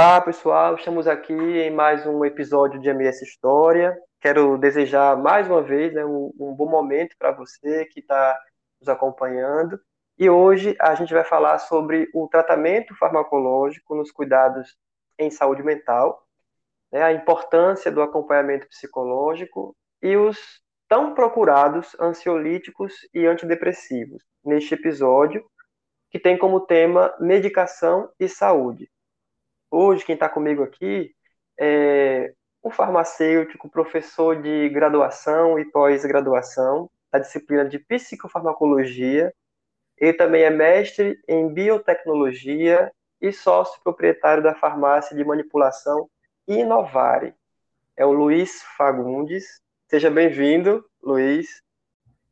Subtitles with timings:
[0.00, 0.76] Olá, pessoal.
[0.76, 3.98] Estamos aqui em mais um episódio de MS História.
[4.20, 8.38] Quero desejar mais uma vez né, um, um bom momento para você que está
[8.80, 9.76] nos acompanhando.
[10.16, 14.76] E hoje a gente vai falar sobre o tratamento farmacológico nos cuidados
[15.18, 16.24] em saúde mental,
[16.92, 20.38] né, a importância do acompanhamento psicológico e os
[20.88, 25.44] tão procurados ansiolíticos e antidepressivos neste episódio,
[26.08, 28.88] que tem como tema medicação e saúde.
[29.70, 31.14] Hoje, quem está comigo aqui
[31.60, 32.32] é
[32.64, 39.32] um farmacêutico, professor de graduação e pós-graduação da disciplina de psicofarmacologia.
[39.98, 42.90] Ele também é mestre em biotecnologia
[43.20, 46.08] e sócio proprietário da farmácia de manipulação
[46.46, 47.34] Inovare.
[47.94, 49.60] É o Luiz Fagundes.
[49.86, 51.62] Seja bem-vindo, Luiz.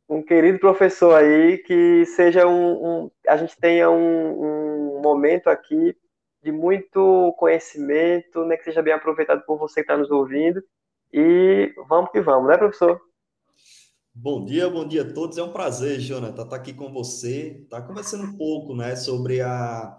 [0.09, 5.95] Um querido professor aí, que seja um, um a gente tenha um, um momento aqui
[6.47, 10.63] de muito conhecimento, né, que seja bem aproveitado por você que está nos ouvindo.
[11.11, 13.01] E vamos que vamos, né, professor?
[14.13, 15.37] Bom dia, bom dia a todos.
[15.37, 19.93] É um prazer, Jonathan, estar aqui com você, tá conversando um pouco, né, sobre a,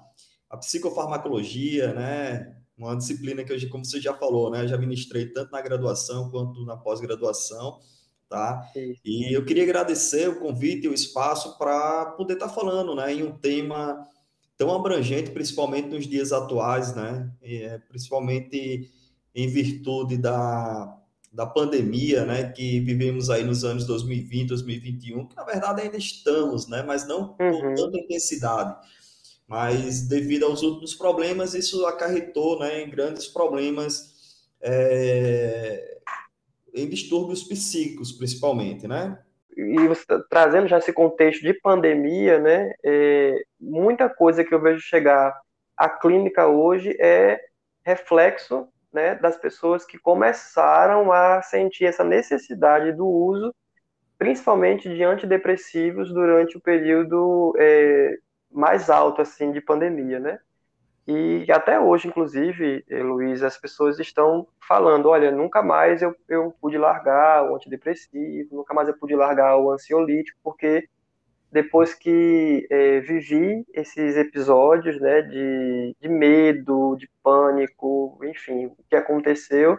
[0.49, 5.53] a psicofarmacologia, né, uma disciplina que eu, como você já falou, né, já ministrei tanto
[5.53, 7.79] na graduação quanto na pós-graduação,
[8.27, 8.63] tá?
[9.05, 13.13] E eu queria agradecer o convite e o espaço para poder estar tá falando, né,
[13.13, 14.03] em um tema
[14.59, 17.31] tão abrangente, principalmente nos dias atuais, né?
[17.41, 18.91] É, principalmente
[19.33, 20.99] em virtude da,
[21.33, 22.51] da pandemia, né?
[22.51, 26.83] Que vivemos aí nos anos 2020, 2021, que na verdade ainda estamos, né?
[26.83, 27.75] Mas não com uhum.
[27.77, 28.77] tanta intensidade.
[29.47, 32.83] Mas devido aos últimos problemas, isso acarretou, né?
[32.83, 34.13] Em grandes problemas
[34.61, 35.99] é,
[36.75, 39.19] em distúrbios psíquicos, principalmente, né?
[39.75, 42.73] E você tá trazendo já esse contexto de pandemia, né?
[42.85, 45.39] É, muita coisa que eu vejo chegar
[45.77, 47.41] à clínica hoje é
[47.85, 53.55] reflexo né, das pessoas que começaram a sentir essa necessidade do uso,
[54.19, 58.17] principalmente de antidepressivos durante o período é,
[58.51, 60.39] mais alto assim de pandemia, né?
[61.11, 66.55] E até hoje, inclusive, eh, Luiz, as pessoas estão falando: olha, nunca mais eu, eu
[66.61, 70.87] pude largar o antidepressivo, nunca mais eu pude largar o ansiolítico, porque
[71.51, 78.95] depois que é, vivi esses episódios né, de, de medo, de pânico, enfim, o que
[78.95, 79.79] aconteceu,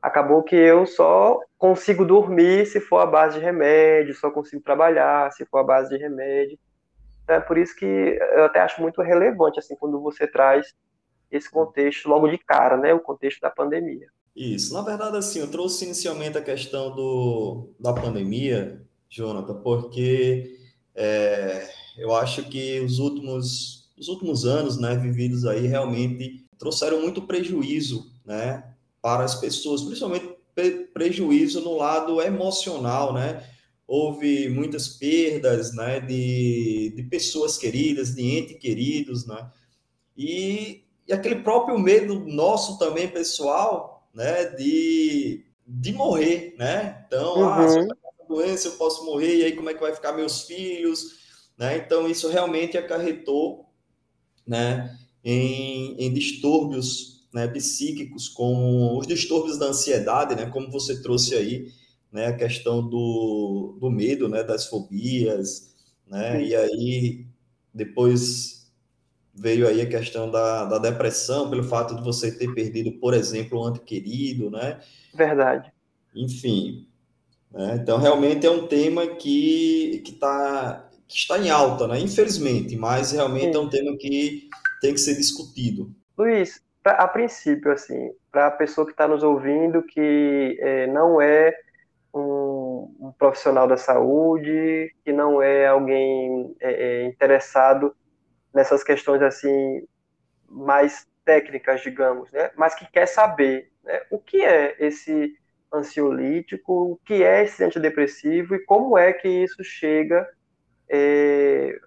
[0.00, 5.30] acabou que eu só consigo dormir se for a base de remédio, só consigo trabalhar
[5.32, 6.58] se for a base de remédio.
[7.22, 10.66] Então, é por isso que eu até acho muito relevante, assim, quando você traz
[11.30, 12.92] esse contexto logo de cara, né?
[12.92, 14.08] O contexto da pandemia.
[14.34, 14.74] Isso.
[14.74, 20.58] Na verdade, assim, eu trouxe inicialmente a questão do, da pandemia, Jonathan, porque
[20.94, 27.22] é, eu acho que os últimos, os últimos anos, né, vividos aí, realmente trouxeram muito
[27.22, 28.64] prejuízo, né,
[29.02, 30.36] para as pessoas, principalmente
[30.92, 33.42] prejuízo no lado emocional, né?
[33.90, 39.50] Houve muitas perdas né, de, de pessoas queridas, de entes queridos, né?
[40.16, 47.04] E, e aquele próprio medo nosso também, pessoal, né, de, de morrer, né?
[47.04, 47.48] Então, uhum.
[47.48, 50.12] ah, se eu uma doença, eu posso morrer, e aí como é que vai ficar
[50.12, 51.18] meus filhos?
[51.58, 51.78] Né?
[51.78, 53.66] Então, isso realmente acarretou
[54.46, 61.34] né, em, em distúrbios né, psíquicos, como os distúrbios da ansiedade, né, como você trouxe
[61.34, 61.72] aí,
[62.12, 65.74] né, a questão do, do medo, né, das fobias,
[66.06, 67.26] né, e aí
[67.72, 68.72] depois
[69.34, 73.60] veio aí a questão da, da depressão, pelo fato de você ter perdido, por exemplo,
[73.60, 74.80] um ante querido, né?
[75.14, 75.72] Verdade.
[76.14, 76.88] Enfim,
[77.50, 82.76] né, então realmente é um tema que, que, tá, que está em alta, né, infelizmente,
[82.76, 83.58] mas realmente Sim.
[83.58, 84.48] é um tema que
[84.80, 85.94] tem que ser discutido.
[86.18, 91.54] Luiz, a princípio, assim, para a pessoa que está nos ouvindo, que é, não é
[92.14, 97.94] um, um, profissional da saúde, que não é alguém é, é, interessado
[98.52, 99.86] nessas questões assim
[100.48, 102.50] mais técnicas, digamos, né?
[102.56, 104.00] mas que quer saber né?
[104.10, 105.34] o que é esse
[105.72, 110.28] ansiolítico, o que é esse antidepressivo e como é que isso chega
[110.88, 111.78] é,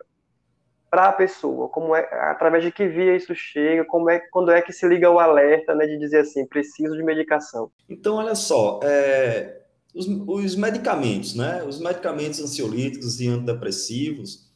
[0.94, 4.62] para a pessoa, como é, através de que via isso chega, como é, quando é
[4.62, 7.71] que se liga o alerta, né, de dizer assim, preciso de medicação.
[7.89, 9.62] Então, olha só, é,
[9.94, 11.63] os, os medicamentos, né?
[11.63, 14.51] Os medicamentos ansiolíticos e antidepressivos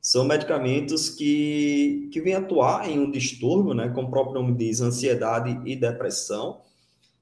[0.00, 3.90] são medicamentos que, que vêm atuar em um distúrbio, né?
[3.90, 6.62] Como o próprio nome diz, ansiedade e depressão,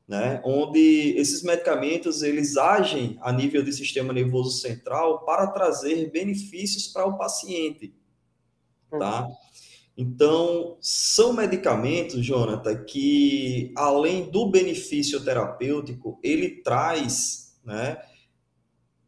[0.06, 0.40] né?
[0.44, 7.04] Onde esses medicamentos eles agem a nível do sistema nervoso central para trazer benefícios para
[7.04, 7.92] o paciente,
[8.90, 9.28] tá?
[10.00, 17.98] Então, são medicamentos, Jonathan, que além do benefício terapêutico, ele traz, né,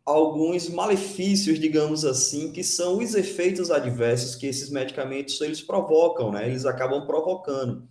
[0.05, 6.49] alguns malefícios, digamos assim, que são os efeitos adversos que esses medicamentos eles provocam, né?
[6.49, 7.89] Eles acabam provocando.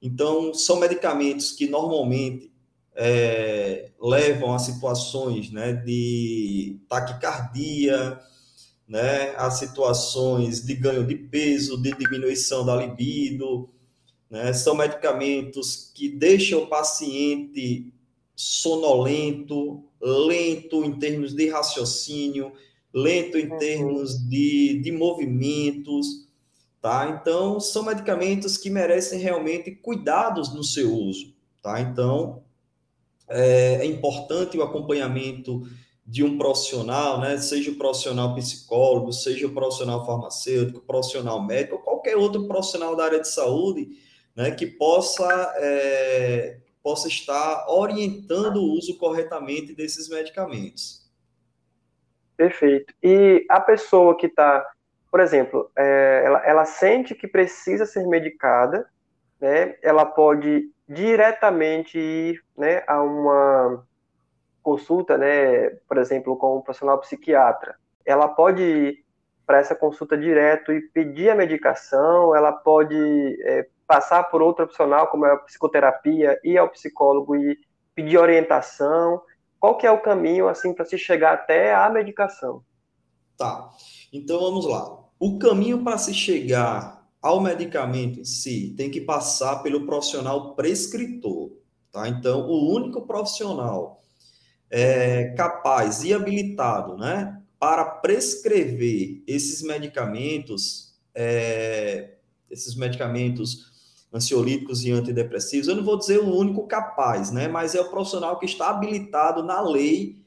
[0.00, 2.52] Então, são medicamentos que normalmente
[2.94, 8.20] é, levam a situações né, de taquicardia,
[8.86, 13.70] né, a situações de ganho de peso, de diminuição da libido,
[14.28, 17.92] né, são medicamentos que deixam o paciente
[18.34, 22.52] sonolento, lento em termos de raciocínio,
[22.92, 23.58] lento em uhum.
[23.58, 26.28] termos de, de movimentos,
[26.80, 27.08] tá?
[27.08, 31.80] Então, são medicamentos que merecem realmente cuidados no seu uso, tá?
[31.80, 32.42] Então,
[33.28, 35.62] é, é importante o acompanhamento
[36.04, 37.38] de um profissional, né?
[37.38, 43.04] Seja o profissional psicólogo, seja o profissional farmacêutico, profissional médico, ou qualquer outro profissional da
[43.04, 43.88] área de saúde,
[44.34, 44.50] né?
[44.50, 51.02] Que possa é, possa estar orientando o uso corretamente desses medicamentos.
[52.36, 52.92] Perfeito.
[53.02, 54.66] E a pessoa que está,
[55.10, 58.88] por exemplo, é, ela, ela sente que precisa ser medicada,
[59.40, 59.76] né?
[59.82, 63.86] Ela pode diretamente ir, né, a uma
[64.62, 67.76] consulta, né, por exemplo, com um profissional psiquiatra.
[68.04, 69.04] Ela pode ir
[69.46, 72.96] para essa consulta direto e pedir a medicação, ela pode
[73.42, 77.58] é, passar por outro profissional, como é a psicoterapia, ir ao psicólogo e
[77.94, 79.20] pedir orientação.
[79.60, 82.62] Qual que é o caminho, assim, para se chegar até a medicação?
[83.36, 83.68] Tá.
[84.10, 84.98] Então, vamos lá.
[85.20, 91.50] O caminho para se chegar ao medicamento em si tem que passar pelo profissional prescritor,
[91.92, 92.08] tá?
[92.08, 94.02] Então, o único profissional
[94.70, 102.14] é, capaz e habilitado, né, para prescrever esses medicamentos, é,
[102.50, 103.71] esses medicamentos
[104.12, 107.48] ansiolíticos e antidepressivos, eu não vou dizer o único capaz, né?
[107.48, 110.22] Mas é o profissional que está habilitado na lei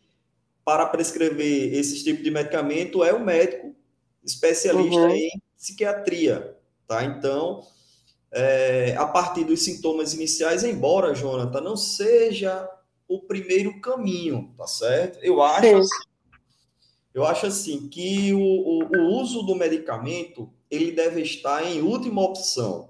[0.63, 3.75] para prescrever esse tipo de medicamento é o médico
[4.23, 5.11] especialista uhum.
[5.11, 7.03] em psiquiatria, tá?
[7.03, 7.61] Então,
[8.31, 12.67] é, a partir dos sintomas iniciais, embora, Jonathan, não seja
[13.07, 15.19] o primeiro caminho, tá certo?
[15.21, 16.05] Eu acho, assim,
[17.13, 22.23] eu acho assim que o, o, o uso do medicamento ele deve estar em última
[22.23, 22.89] opção,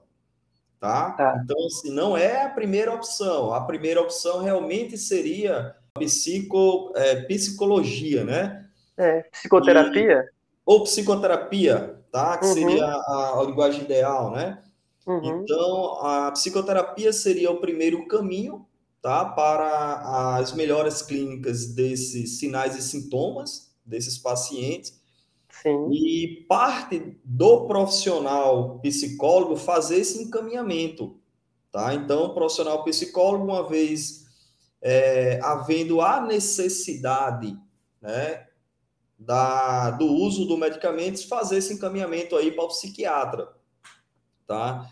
[0.85, 1.11] Tá?
[1.11, 1.41] tá?
[1.43, 3.51] Então, assim, não é a primeira opção.
[3.53, 8.67] A primeira opção realmente seria psico, é, psicologia, né?
[8.95, 10.29] É, psicoterapia?
[10.29, 12.37] E, ou psicoterapia, tá?
[12.37, 12.53] Que uhum.
[12.53, 14.61] seria a, a, linguagem ideal, né?
[15.07, 15.41] Uhum.
[15.41, 18.65] Então, a psicoterapia seria o primeiro caminho,
[19.01, 19.25] tá?
[19.25, 25.01] Para as melhores clínicas desses sinais e sintomas desses pacientes.
[25.65, 25.91] Sim.
[25.91, 31.19] E parte do profissional psicólogo fazer esse encaminhamento,
[31.71, 31.95] tá?
[31.95, 34.27] Então, o profissional psicólogo, uma vez
[34.79, 37.57] é, havendo a necessidade,
[37.99, 38.45] né,
[39.17, 43.51] da, do uso do medicamento, fazer esse encaminhamento aí para o psiquiatra,
[44.45, 44.87] tá?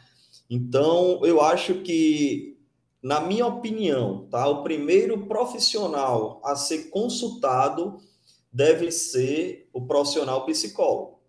[0.49, 2.57] Então, eu acho que,
[2.99, 7.99] na minha opinião, tá, o primeiro profissional a ser consultado
[8.53, 11.19] deve ser o profissional psicólogo,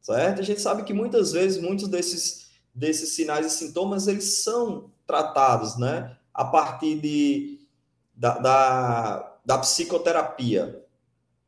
[0.00, 0.40] certo?
[0.40, 5.76] A gente sabe que muitas vezes muitos desses, desses sinais e sintomas eles são tratados,
[5.76, 7.58] né, a partir de,
[8.14, 10.80] da, da, da psicoterapia.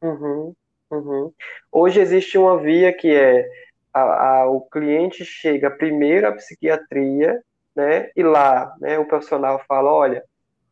[0.03, 0.53] Uhum,
[0.91, 1.33] uhum.
[1.71, 3.49] Hoje existe uma via que é
[3.93, 4.01] a,
[4.41, 7.41] a, o cliente chega primeiro à psiquiatria,
[7.75, 10.25] né, e lá, né, o profissional fala, olha,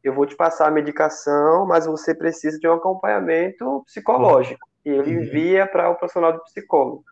[0.03, 4.67] eu vou te passar a medicação, mas você precisa de um acompanhamento psicológico.
[4.85, 5.23] E ele uhum.
[5.23, 7.05] envia para o profissional do psicólogo.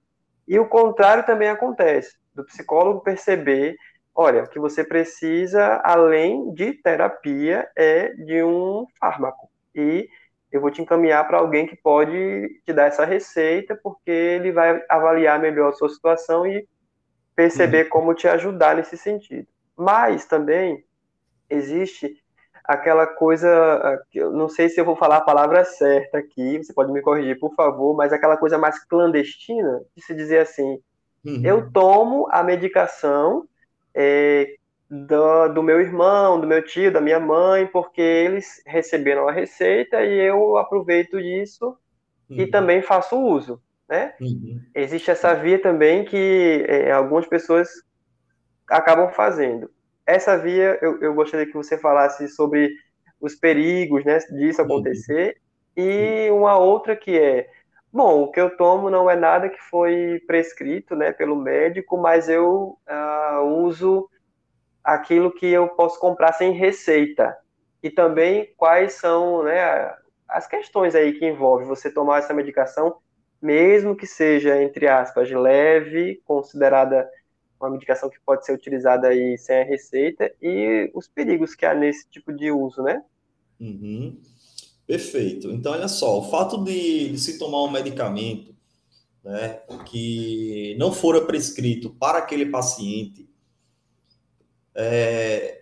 [0.47, 3.77] E o contrário também acontece, do psicólogo perceber,
[4.13, 9.49] olha, o que você precisa, além de terapia, é de um fármaco.
[9.73, 10.09] E
[10.51, 14.83] eu vou te encaminhar para alguém que pode te dar essa receita, porque ele vai
[14.89, 16.67] avaliar melhor a sua situação e
[17.37, 17.91] perceber uhum.
[17.91, 19.47] como te ajudar nesse sentido.
[19.77, 20.85] Mas também
[21.49, 22.17] existe
[22.71, 26.93] aquela coisa, eu não sei se eu vou falar a palavra certa aqui, você pode
[26.93, 30.79] me corrigir, por favor, mas aquela coisa mais clandestina, de se dizer assim,
[31.27, 31.43] uhum.
[31.45, 33.45] eu tomo a medicação
[33.93, 34.55] é,
[34.89, 40.05] do, do, meu irmão, do meu tio, da minha mãe, porque eles receberam a receita
[40.05, 41.77] e eu aproveito disso
[42.31, 42.37] uhum.
[42.37, 44.15] e também faço uso, né?
[44.21, 44.61] Uhum.
[44.77, 47.69] Existe essa via também que é, algumas pessoas
[48.69, 49.69] acabam fazendo
[50.11, 52.71] essa via eu, eu gostaria que você falasse sobre
[53.21, 55.37] os perigos né, disso acontecer.
[55.77, 57.49] E uma outra que é
[57.93, 62.29] Bom, o que eu tomo não é nada que foi prescrito, né, pelo médico, mas
[62.29, 64.09] eu uh, uso
[64.85, 67.37] aquilo que eu posso comprar sem receita.
[67.83, 69.93] E também quais são, né,
[70.29, 72.97] as questões aí que envolve você tomar essa medicação,
[73.43, 77.09] mesmo que seja, entre aspas, leve, considerada
[77.61, 81.75] uma medicação que pode ser utilizada aí sem a receita, e os perigos que há
[81.75, 83.03] nesse tipo de uso, né?
[83.61, 84.19] Uhum.
[84.87, 85.51] Perfeito.
[85.51, 88.55] Então, olha só, o fato de, de se tomar um medicamento
[89.23, 93.29] né, que não fora prescrito para aquele paciente
[94.75, 95.61] é,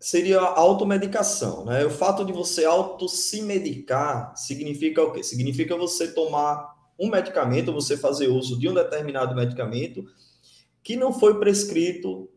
[0.00, 1.64] seria a automedicação.
[1.64, 1.84] Né?
[1.84, 5.22] O fato de você auto se medicar significa o quê?
[5.22, 10.04] Significa você tomar um medicamento, você fazer uso de um determinado medicamento
[10.86, 12.30] que não foi prescrito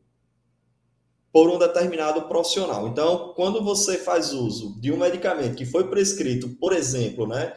[1.31, 2.87] por um determinado profissional.
[2.87, 7.55] Então, quando você faz uso de um medicamento que foi prescrito, por exemplo, né,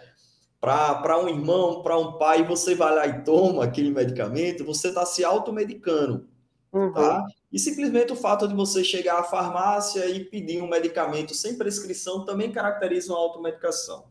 [0.60, 5.06] para um irmão, para um pai, você vai lá e toma aquele medicamento, você está
[5.06, 6.28] se automedicando,
[6.70, 6.92] uhum.
[6.92, 7.24] tá?
[7.50, 12.26] E simplesmente o fato de você chegar à farmácia e pedir um medicamento sem prescrição
[12.26, 14.04] também caracteriza uma automedicação.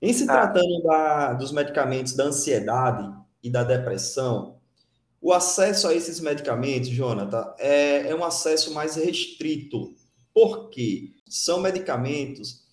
[0.00, 0.34] Em se tá.
[0.34, 4.55] tratando da, dos medicamentos da ansiedade e da depressão,
[5.26, 9.92] o acesso a esses medicamentos, Jonathan, é, é um acesso mais restrito.
[10.32, 11.14] Por quê?
[11.28, 12.64] São medicamentos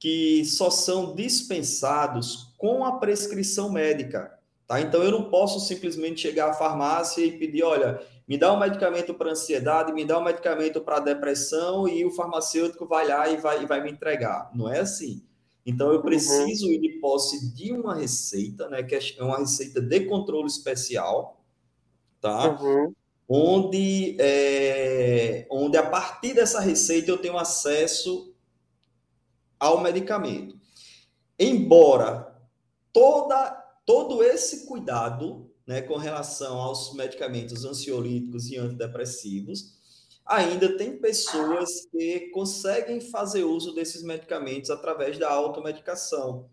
[0.00, 4.36] que só são dispensados com a prescrição médica.
[4.66, 4.80] Tá?
[4.80, 9.14] Então, eu não posso simplesmente chegar à farmácia e pedir, olha, me dá um medicamento
[9.14, 13.62] para ansiedade, me dá um medicamento para depressão e o farmacêutico vai lá e vai,
[13.62, 14.50] e vai me entregar.
[14.56, 15.22] Não é assim.
[15.64, 16.02] Então, eu uhum.
[16.02, 16.72] preciso uhum.
[16.72, 21.38] ir de posse de uma receita, né, que é uma receita de controle especial,
[22.22, 22.58] tá?
[22.58, 22.94] Uhum.
[23.28, 28.34] Onde, é, onde a partir dessa receita eu tenho acesso
[29.58, 30.58] ao medicamento.
[31.38, 32.34] Embora
[32.92, 33.50] toda,
[33.84, 39.80] todo esse cuidado né, com relação aos medicamentos ansiolíticos e antidepressivos,
[40.24, 46.48] ainda tem pessoas que conseguem fazer uso desses medicamentos através da automedicação.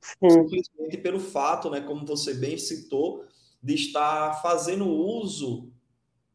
[0.00, 0.30] Sim.
[0.30, 3.24] Simplesmente pelo fato, né, como você bem citou,
[3.62, 5.70] de estar fazendo uso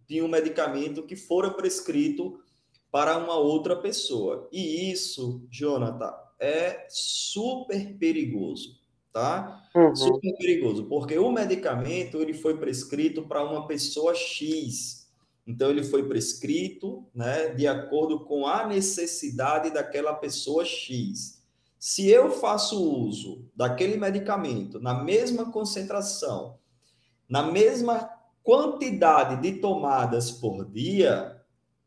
[0.07, 2.39] de um medicamento que fora prescrito
[2.89, 4.47] para uma outra pessoa.
[4.51, 8.79] E isso, Jonathan, é super perigoso,
[9.11, 9.61] tá?
[9.75, 9.95] Uhum.
[9.95, 15.07] Super perigoso, porque o medicamento ele foi prescrito para uma pessoa X.
[15.45, 21.41] Então ele foi prescrito, né, de acordo com a necessidade daquela pessoa X.
[21.79, 26.57] Se eu faço uso daquele medicamento na mesma concentração
[27.27, 28.09] na mesma
[28.43, 31.41] quantidade de tomadas por dia,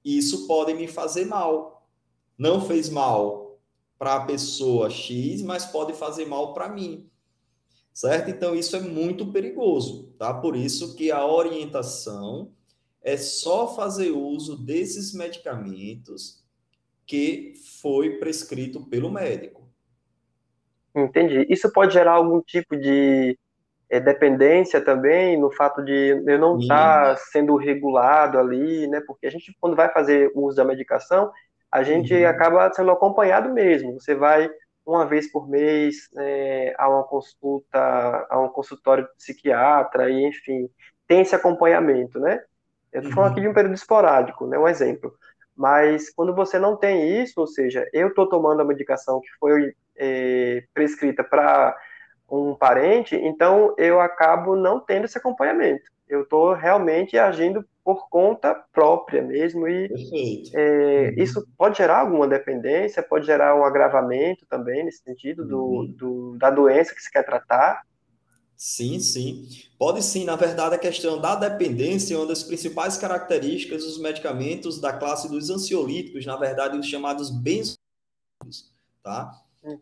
[0.05, 1.89] isso pode me fazer mal.
[2.37, 3.59] Não fez mal
[3.99, 7.09] para a pessoa X, mas pode fazer mal para mim.
[7.93, 8.31] Certo?
[8.31, 10.33] Então isso é muito perigoso, tá?
[10.33, 12.53] Por isso que a orientação
[13.03, 16.45] é só fazer uso desses medicamentos
[17.07, 19.69] que foi prescrito pelo médico.
[20.95, 21.47] Entendi.
[21.49, 23.39] Isso pode gerar algum tipo de
[23.99, 29.03] dependência também no fato de eu não estar tá sendo regulado ali, né?
[29.05, 31.33] Porque a gente, quando vai fazer uso da medicação,
[31.73, 32.29] a gente uhum.
[32.29, 33.95] acaba sendo acompanhado mesmo.
[33.95, 34.49] Você vai
[34.87, 40.69] uma vez por mês é, a uma consulta, a um consultório de psiquiatra, e enfim,
[41.07, 42.41] tem esse acompanhamento, né?
[42.93, 44.59] Eu estou falando aqui de um período esporádico, né?
[44.59, 45.13] Um exemplo.
[45.57, 49.75] Mas quando você não tem isso, ou seja, eu estou tomando a medicação que foi
[49.97, 51.77] é, prescrita para
[52.31, 55.91] um parente, então eu acabo não tendo esse acompanhamento.
[56.09, 59.89] Eu estou realmente agindo por conta própria mesmo e
[60.55, 65.95] é, isso pode gerar alguma dependência, pode gerar um agravamento também nesse sentido do, uhum.
[65.97, 67.83] do, da doença que se quer tratar.
[68.57, 69.49] Sim, sim.
[69.79, 70.25] Pode sim.
[70.25, 75.31] Na verdade, a questão da dependência é uma das principais características dos medicamentos da classe
[75.31, 79.33] dos ansiolíticos, na verdade, os chamados benzodiazepínicos, tá?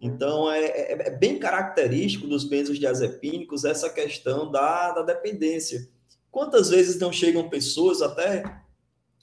[0.00, 5.88] Então, é, é, é, bem característico dos benzodiazepínicos essa questão da, da dependência.
[6.30, 8.42] Quantas vezes não chegam pessoas, até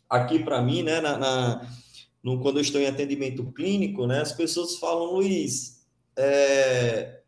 [0.09, 1.69] aqui para mim, né, na, na
[2.23, 5.85] no, quando eu estou em atendimento clínico, né, as pessoas falam, Luiz,
[6.17, 7.19] é,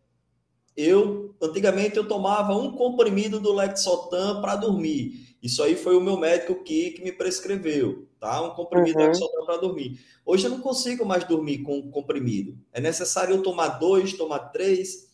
[0.76, 5.36] eu antigamente eu tomava um comprimido do Lexotan para dormir.
[5.44, 8.42] Isso aí foi o meu médico que, que me prescreveu, tá?
[8.42, 9.08] Um comprimido uhum.
[9.08, 10.00] Lexotan para dormir.
[10.26, 12.58] Hoje eu não consigo mais dormir com comprimido.
[12.72, 15.08] É necessário eu tomar dois, tomar três.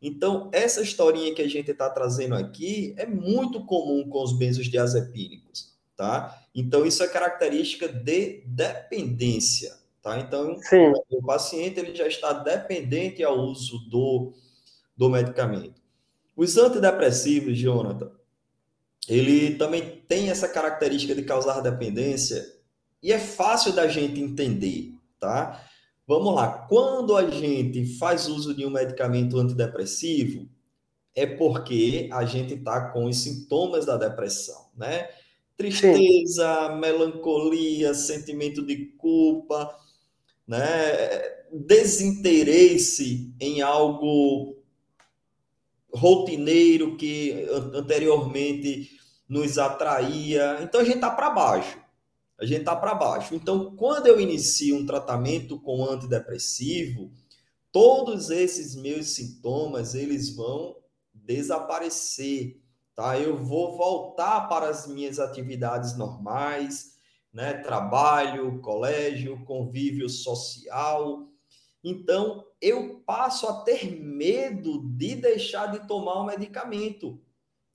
[0.00, 5.74] Então, essa historinha que a gente está trazendo aqui é muito comum com os benzodiazepínicos,
[5.96, 6.42] tá?
[6.54, 10.18] Então, isso é característica de dependência, tá?
[10.18, 10.92] Então, Sim.
[11.10, 14.32] o paciente ele já está dependente ao uso do,
[14.96, 15.80] do medicamento.
[16.36, 18.10] Os antidepressivos, Jonathan,
[19.08, 22.44] ele também tem essa característica de causar dependência
[23.02, 25.62] e é fácil da gente entender, tá?
[26.06, 30.48] Vamos lá, quando a gente faz uso de um medicamento antidepressivo,
[31.14, 35.08] é porque a gente está com os sintomas da depressão, né?
[35.56, 36.80] Tristeza, Sim.
[36.80, 39.74] melancolia, sentimento de culpa,
[40.46, 40.66] né?
[41.50, 44.55] Desinteresse em algo
[45.96, 48.90] rotineiro que anteriormente
[49.28, 50.60] nos atraía.
[50.62, 51.78] Então a gente está para baixo.
[52.38, 53.34] A gente está para baixo.
[53.34, 57.10] Então, quando eu inicio um tratamento com antidepressivo,
[57.72, 60.76] todos esses meus sintomas eles vão
[61.14, 62.60] desaparecer,
[62.94, 63.18] tá?
[63.18, 66.96] Eu vou voltar para as minhas atividades normais,
[67.32, 67.54] né?
[67.54, 71.26] Trabalho, colégio, convívio social.
[71.82, 77.20] Então, eu passo a ter medo de deixar de tomar o medicamento,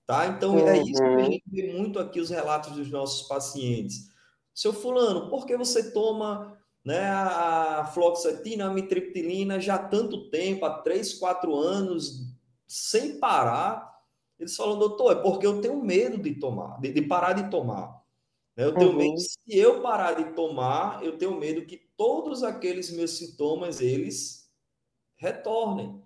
[0.06, 0.28] tá?
[0.28, 1.26] Então, é isso que a uhum.
[1.26, 4.10] gente vê muito aqui os relatos dos nossos pacientes.
[4.54, 10.66] Seu fulano, por que você toma né, a fluoxetina, a mitriptilina já há tanto tempo,
[10.66, 12.32] há 3, 4 anos,
[12.68, 13.92] sem parar,
[14.40, 18.02] eles falam, doutor, é porque eu tenho medo de tomar, de, de parar de tomar.
[18.58, 18.66] Né?
[18.66, 18.98] Eu tenho uhum.
[18.98, 24.40] medo, se eu parar de tomar, eu tenho medo que todos aqueles meus sintomas, eles
[25.22, 26.01] retornem.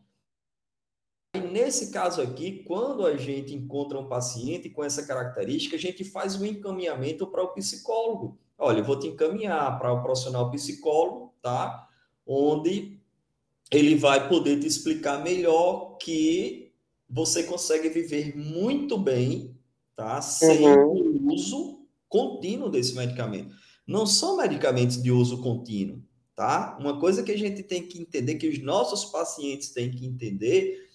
[1.33, 6.03] E nesse caso aqui, quando a gente encontra um paciente com essa característica, a gente
[6.03, 8.37] faz um encaminhamento para o psicólogo.
[8.57, 11.87] Olha, eu vou te encaminhar para o profissional psicólogo, tá?
[12.25, 12.99] Onde
[13.71, 16.73] ele vai poder te explicar melhor que
[17.09, 19.57] você consegue viver muito bem,
[19.95, 20.21] tá?
[20.21, 20.87] Sem uhum.
[20.87, 23.53] o uso contínuo desse medicamento.
[23.87, 26.01] Não são medicamentos de uso contínuo,
[26.35, 26.77] tá?
[26.79, 30.89] Uma coisa que a gente tem que entender, que os nossos pacientes têm que entender,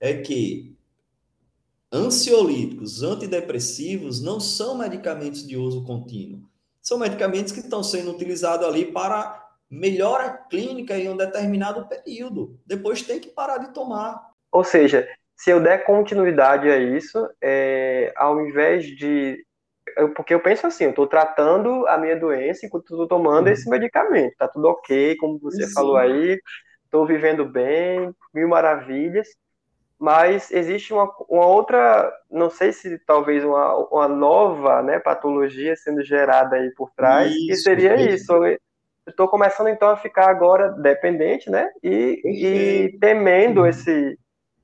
[0.00, 0.76] é que
[1.92, 6.48] ansiolíticos, antidepressivos não são medicamentos de uso contínuo.
[6.80, 12.60] São medicamentos que estão sendo utilizados ali para melhora clínica em um determinado período.
[12.66, 14.30] Depois tem que parar de tomar.
[14.52, 19.44] Ou seja, se eu der continuidade a isso, é, ao invés de.
[19.96, 23.68] Eu, porque eu penso assim, eu estou tratando a minha doença enquanto estou tomando esse
[23.68, 24.32] medicamento.
[24.32, 25.72] Está tudo ok, como você Sim.
[25.72, 26.38] falou aí,
[26.84, 29.28] estou vivendo bem, mil maravilhas.
[29.98, 36.02] Mas existe uma, uma outra, não sei se talvez uma, uma nova né, patologia sendo
[36.02, 38.32] gerada aí por trás, isso, que seria isso
[39.06, 41.70] estou começando então a ficar agora dependente, né?
[41.82, 44.18] E, e temendo esse,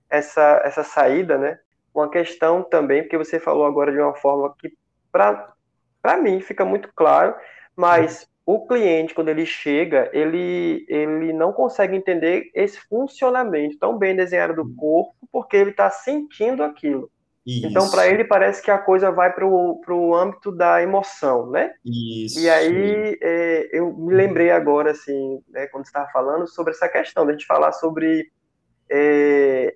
[0.09, 1.59] essa, essa saída, né?
[1.95, 4.73] Uma questão também, porque você falou agora de uma forma que,
[5.11, 7.35] para mim, fica muito claro,
[7.77, 14.17] mas o cliente, quando ele chega, ele, ele não consegue entender esse funcionamento tão bem
[14.17, 17.11] desenhado do corpo, porque ele está sentindo aquilo.
[17.47, 17.67] Isso.
[17.67, 21.73] Então, para ele, parece que a coisa vai para o âmbito da emoção, né?
[21.85, 22.39] Isso.
[22.39, 26.89] E aí, é, eu me lembrei agora, assim, né, quando você estava falando, sobre essa
[26.89, 28.31] questão, da gente falar sobre
[28.91, 29.75] é,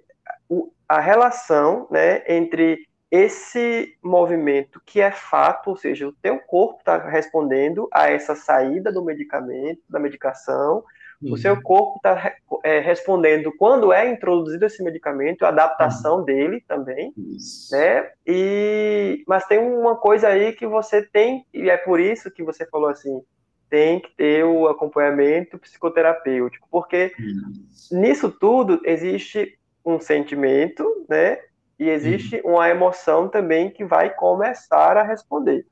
[0.88, 6.98] a relação né, entre esse movimento que é fato, ou seja, o teu corpo está
[7.08, 10.82] respondendo a essa saída do medicamento, da medicação,
[11.22, 11.32] Uhum.
[11.32, 16.24] O seu corpo está é, respondendo quando é introduzido esse medicamento, a adaptação uhum.
[16.24, 17.74] dele também, isso.
[17.74, 18.10] né?
[18.26, 22.66] E mas tem uma coisa aí que você tem e é por isso que você
[22.66, 23.22] falou assim,
[23.70, 27.96] tem que ter o acompanhamento psicoterapêutico, porque isso.
[27.96, 31.38] nisso tudo existe um sentimento, né?
[31.78, 32.52] E existe uhum.
[32.52, 35.66] uma emoção também que vai começar a responder.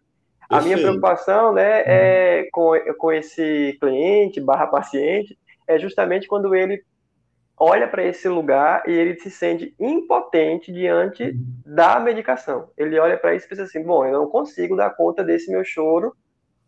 [0.48, 1.84] A minha preocupação, né, uhum.
[1.86, 6.82] é com, com esse cliente barra paciente, é justamente quando ele
[7.56, 11.60] olha para esse lugar e ele se sente impotente diante uhum.
[11.64, 12.68] da medicação.
[12.76, 15.64] Ele olha para isso e pensa assim: bom, eu não consigo dar conta desse meu
[15.64, 16.14] choro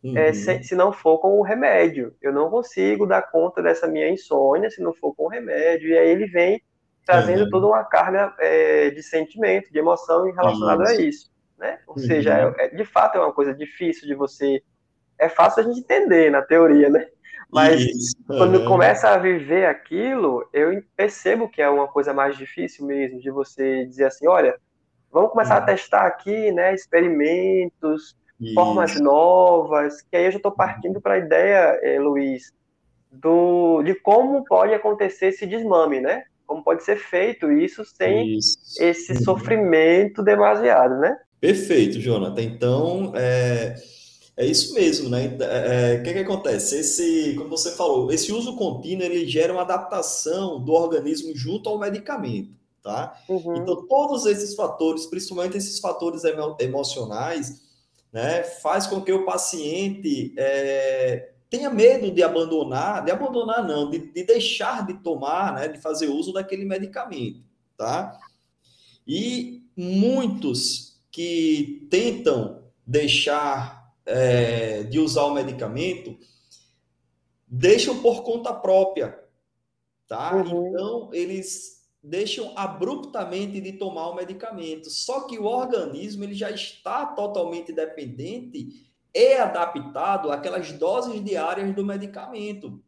[0.04, 0.18] é, uhum.
[0.18, 2.14] é, se, se, não for com o remédio.
[2.22, 5.90] Eu não consigo dar conta dessa minha insônia se não for com o remédio.
[5.90, 6.62] E aí ele vem
[7.04, 7.50] trazendo uhum.
[7.50, 11.30] toda uma carga é, de sentimento, de emoção relacionada a isso.
[11.58, 11.78] Né?
[11.86, 12.02] Ou uhum.
[12.02, 14.62] seja, é, é, de fato é uma coisa difícil de você.
[15.18, 17.06] É fácil a gente entender na teoria, né?
[17.54, 18.16] Mas Isso.
[18.26, 18.66] quando uhum.
[18.66, 23.86] começa a viver aquilo, eu percebo que é uma coisa mais difícil mesmo, de você
[23.86, 24.58] dizer assim, olha,
[25.12, 25.62] vamos começar uhum.
[25.62, 28.54] a testar aqui, né, experimentos, Isso.
[28.54, 32.52] formas novas, que aí eu já estou partindo para a ideia, eh, Luiz,
[33.12, 36.24] do, de como pode acontecer esse desmame, né?
[36.46, 38.58] Como pode ser feito isso sem isso.
[38.78, 39.22] esse uhum.
[39.22, 41.16] sofrimento demasiado, né?
[41.40, 42.42] Perfeito, Jonathan.
[42.42, 43.74] Então, é
[44.36, 45.36] é isso mesmo, né?
[45.40, 46.76] É, é, o que, que acontece?
[46.76, 51.78] Esse, como você falou, esse uso contínuo ele gera uma adaptação do organismo junto ao
[51.78, 52.50] medicamento,
[52.82, 53.16] tá?
[53.28, 53.56] Uhum.
[53.56, 57.62] Então, todos esses fatores, principalmente esses fatores emo emocionais,
[58.12, 63.98] né, faz com que o paciente é, tenha medo de abandonar, de abandonar não, de,
[63.98, 67.44] de deixar de tomar, né, de fazer uso daquele medicamento,
[67.76, 68.18] tá?
[69.06, 76.18] E muitos que tentam deixar é, de usar o medicamento
[77.46, 79.16] deixam por conta própria,
[80.08, 80.34] tá?
[80.34, 80.66] Uhum.
[80.66, 84.90] Então eles deixam abruptamente de tomar o medicamento.
[84.90, 91.84] Só que o organismo ele já está totalmente dependente é adaptado àquelas doses diárias do
[91.84, 92.82] medicamento.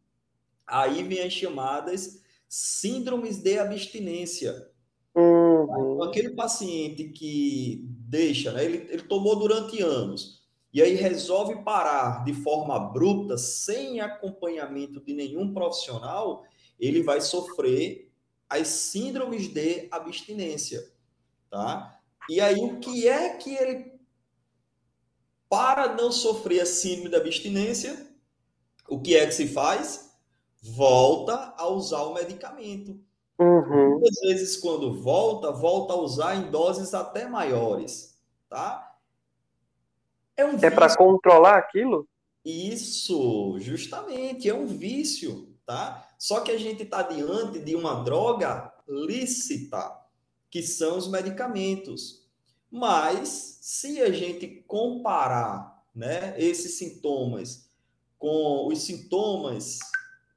[0.66, 4.68] Aí vem as chamadas síndromes de abstinência.
[5.14, 6.02] Uhum.
[6.02, 12.34] Aquele paciente que deixa, né, ele, ele tomou durante anos, e aí resolve parar de
[12.34, 16.44] forma abrupta, sem acompanhamento de nenhum profissional,
[16.78, 18.12] ele vai sofrer
[18.48, 20.86] as síndromes de abstinência,
[21.48, 21.98] tá?
[22.28, 23.95] E aí o que é que ele
[25.48, 28.06] para não sofrer a síndrome da abstinência,
[28.88, 30.12] o que é que se faz?
[30.62, 32.98] Volta a usar o medicamento.
[33.38, 33.98] Uhum.
[33.98, 38.96] Muitas vezes, quando volta, volta a usar em doses até maiores, tá?
[40.36, 42.08] É, um é para controlar aquilo?
[42.44, 46.08] Isso, justamente, é um vício, tá?
[46.18, 49.92] Só que a gente está diante de uma droga lícita,
[50.50, 52.25] que são os medicamentos.
[52.76, 57.70] Mas, se a gente comparar né, esses sintomas
[58.18, 59.78] com os sintomas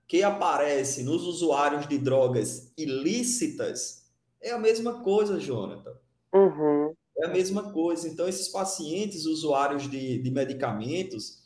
[0.08, 4.06] que aparecem nos usuários de drogas ilícitas,
[4.42, 5.92] é a mesma coisa, Jonathan.
[6.34, 6.94] Uhum.
[7.18, 8.08] É a mesma coisa.
[8.08, 11.44] Então, esses pacientes usuários de, de medicamentos,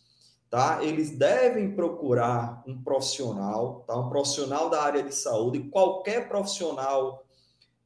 [0.47, 0.84] tá?
[0.84, 3.97] Eles devem procurar um profissional, tá?
[3.97, 5.71] Um profissional da área de saúde.
[5.71, 7.25] Qualquer profissional,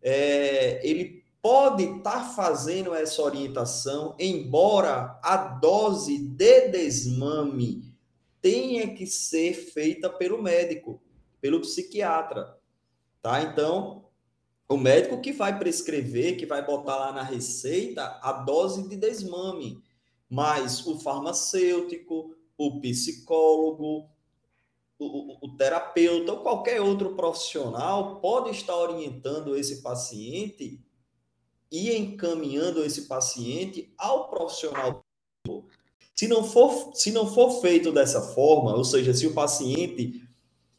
[0.02, 7.96] é, ele pode estar tá fazendo essa orientação, embora a dose de desmame
[8.42, 11.02] tenha que ser feita pelo médico,
[11.42, 12.58] pelo psiquiatra,
[13.22, 13.42] tá?
[13.42, 14.06] Então,
[14.70, 19.82] o médico que vai prescrever, que vai botar lá na receita a dose de desmame,
[20.30, 24.10] mas o farmacêutico, o psicólogo,
[25.00, 30.84] o, o, terapeuta ou qualquer outro profissional pode estar orientando esse paciente
[31.72, 35.06] e encaminhando esse paciente ao profissional.
[36.16, 40.28] Se não for, se não for feito dessa forma, ou seja, se o paciente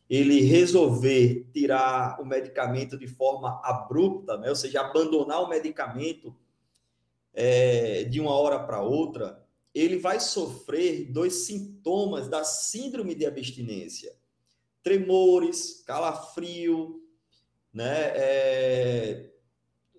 [0.08, 6.34] ele resolver tirar o medicamento de forma abrupta, né, ou seja, abandonar o medicamento
[7.34, 14.12] é, de uma hora para outra, ele vai sofrer dois sintomas da síndrome de abstinência:
[14.82, 17.02] tremores, calafrio,
[17.72, 19.30] né, é,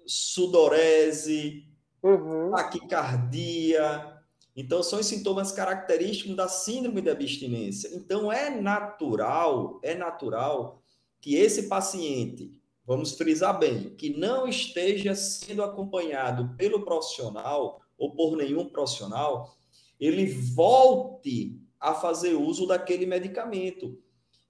[0.09, 1.67] sudorese,
[2.01, 2.49] uhum.
[2.51, 4.17] taquicardia.
[4.55, 7.89] Então, são os sintomas característicos da síndrome de abstinência.
[7.93, 10.81] Então, é natural, é natural
[11.21, 12.51] que esse paciente,
[12.85, 19.55] vamos frisar bem, que não esteja sendo acompanhado pelo profissional ou por nenhum profissional,
[19.99, 24.01] ele volte a fazer uso daquele medicamento.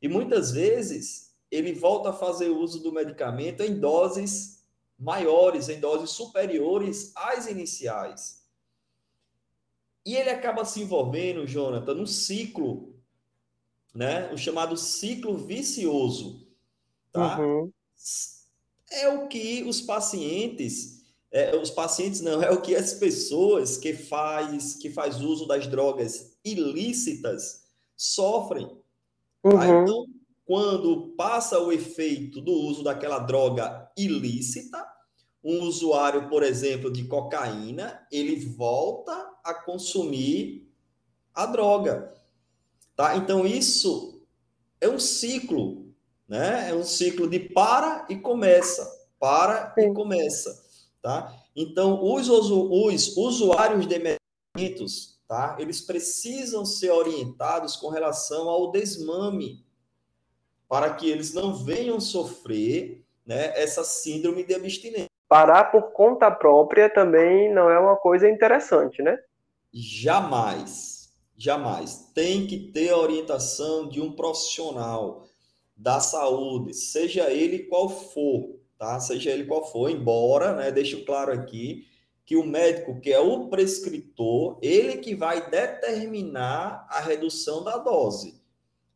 [0.02, 4.59] E muitas vezes ele volta a fazer uso do medicamento em doses
[5.00, 8.44] maiores, em doses superiores às iniciais.
[10.06, 12.96] E ele acaba se envolvendo, Jonathan, num ciclo,
[13.94, 14.32] né?
[14.34, 16.48] O chamado ciclo vicioso,
[17.12, 17.40] tá?
[17.40, 17.72] Uhum.
[18.92, 23.94] É o que os pacientes, é, os pacientes não, é o que as pessoas que
[23.94, 28.68] faz, que faz uso das drogas ilícitas sofrem.
[29.42, 29.50] Tá?
[29.50, 29.58] Uhum.
[29.58, 29.68] Tá?
[29.68, 30.06] Então,
[30.50, 34.84] quando passa o efeito do uso daquela droga ilícita,
[35.44, 40.70] um usuário, por exemplo, de cocaína, ele volta a consumir
[41.34, 42.14] a droga.
[42.96, 43.16] Tá?
[43.16, 44.22] Então, isso
[44.82, 45.94] é um ciclo,
[46.28, 46.70] né?
[46.70, 48.86] É um ciclo de para e começa,
[49.20, 49.92] para Sim.
[49.92, 50.64] e começa,
[51.02, 51.36] tá?
[51.56, 55.58] Então, os, os usuários de medicamentos, tá?
[55.60, 59.66] Eles precisam ser orientados com relação ao desmame
[60.68, 65.09] para que eles não venham sofrer né, essa síndrome de abstinência.
[65.30, 69.18] Parar por conta própria também não é uma coisa interessante, né?
[69.72, 72.12] Jamais, jamais.
[72.14, 75.28] Tem que ter a orientação de um profissional
[75.78, 79.00] da saúde, seja ele qual for, tá?
[79.00, 81.86] Seja ele qual for, embora, né, deixo claro aqui,
[82.26, 88.40] que o médico, que é o prescritor, ele que vai determinar a redução da dose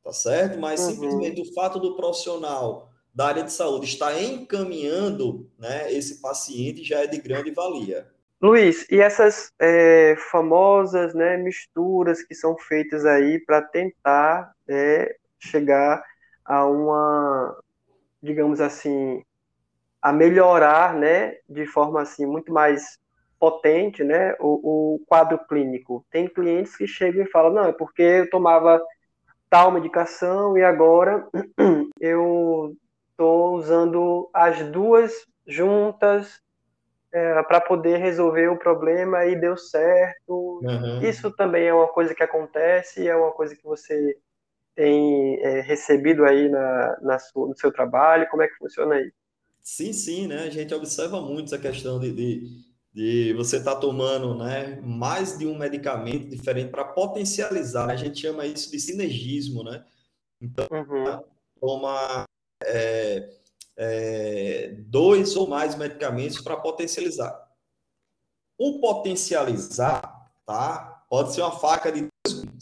[0.03, 0.59] tá certo?
[0.59, 0.91] Mas uhum.
[0.91, 7.03] simplesmente o fato do profissional da área de saúde está encaminhando né, esse paciente já
[7.03, 8.07] é de grande valia.
[8.41, 16.03] Luiz, e essas é, famosas né, misturas que são feitas aí para tentar é, chegar
[16.43, 17.57] a uma,
[18.21, 19.23] digamos assim,
[20.01, 22.99] a melhorar, né, de forma assim muito mais
[23.39, 26.05] potente, né, o, o quadro clínico.
[26.11, 28.81] Tem clientes que chegam e falam, não, é porque eu tomava
[29.49, 31.25] tal medicação e agora
[32.01, 32.75] eu
[33.23, 35.13] estou usando as duas
[35.47, 36.41] juntas
[37.11, 40.59] é, para poder resolver o problema e deu certo.
[40.61, 41.01] Uhum.
[41.01, 44.17] Isso também é uma coisa que acontece, é uma coisa que você
[44.75, 48.27] tem é, recebido aí na, na sua, no seu trabalho?
[48.29, 49.11] Como é que funciona aí?
[49.61, 50.43] Sim, sim, né?
[50.43, 52.43] A gente observa muito essa questão de, de,
[52.91, 57.89] de você estar tá tomando né, mais de um medicamento diferente para potencializar.
[57.89, 59.85] A gente chama isso de sinergismo, né?
[60.41, 61.23] Então, uhum.
[61.61, 62.25] toma
[62.65, 63.29] é,
[63.77, 67.47] é, dois ou mais medicamentos para potencializar.
[68.57, 71.03] O potencializar, tá?
[71.09, 72.53] Pode ser uma faca de dois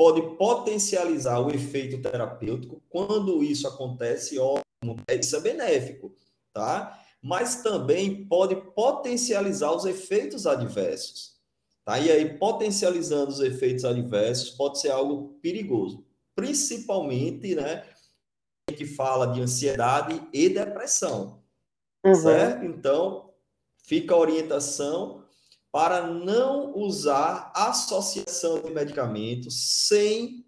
[0.00, 2.82] pode potencializar o efeito terapêutico.
[2.88, 6.10] Quando isso acontece, ótimo, isso é benéfico,
[6.54, 6.98] tá?
[7.22, 11.34] Mas também pode potencializar os efeitos adversos.
[11.84, 11.98] Tá?
[11.98, 16.02] E aí, potencializando os efeitos adversos, pode ser algo perigoso.
[16.34, 17.84] Principalmente, né?
[18.72, 21.42] Que fala de ansiedade e depressão.
[22.04, 22.14] Uhum.
[22.14, 22.64] Certo?
[22.64, 23.32] Então,
[23.84, 25.24] fica a orientação
[25.72, 30.44] para não usar associação de medicamentos sem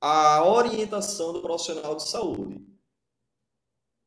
[0.00, 2.64] a orientação do profissional de saúde.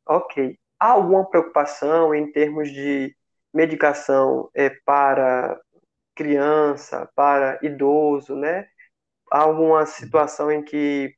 [0.08, 0.58] Ok.
[0.80, 3.16] Há alguma preocupação em termos de
[3.54, 5.60] medicação é, para
[6.16, 8.68] criança, para idoso, né?
[9.32, 11.14] Há alguma situação em que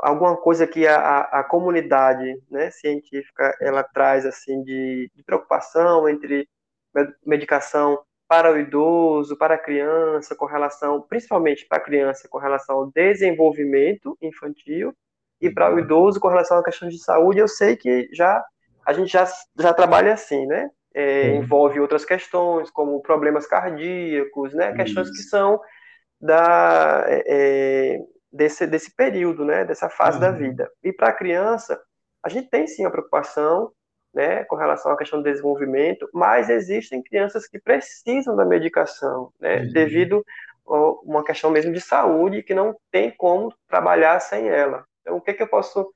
[0.00, 6.48] alguma coisa que a, a comunidade né, científica ela traz assim de, de preocupação entre
[7.24, 12.76] medicação para o idoso, para a criança, com relação, principalmente para a criança, com relação
[12.76, 14.92] ao desenvolvimento infantil,
[15.40, 15.80] e para o uhum.
[15.80, 18.42] idoso, com relação à questão de saúde, eu sei que já
[18.84, 19.26] a gente já,
[19.58, 20.70] já trabalha assim, né?
[20.94, 24.72] É, envolve outras questões, como problemas cardíacos, né?
[24.72, 25.60] Questões que são
[26.20, 27.98] da, é, é,
[28.32, 29.64] desse, desse período, né?
[29.64, 30.20] Dessa fase uhum.
[30.20, 30.70] da vida.
[30.82, 31.80] E para a criança,
[32.22, 33.72] a gente tem sim a preocupação
[34.16, 39.60] né, com relação à questão do desenvolvimento, mas existem crianças que precisam da medicação, né,
[39.60, 39.72] uhum.
[39.72, 40.24] devido
[40.66, 44.84] a uma questão mesmo de saúde que não tem como trabalhar sem ela.
[45.02, 45.92] Então, o que, que eu posso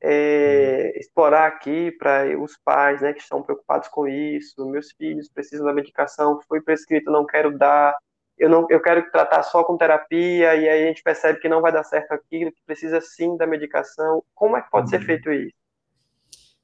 [0.00, 4.64] é, explorar aqui para os pais, né, que estão preocupados com isso?
[4.66, 7.96] Meus filhos precisam da medicação, foi prescrito, não quero dar.
[8.38, 11.60] Eu não, eu quero tratar só com terapia e aí a gente percebe que não
[11.60, 14.22] vai dar certo aquilo, que precisa sim da medicação.
[14.34, 14.90] Como é que pode uhum.
[14.90, 15.54] ser feito isso?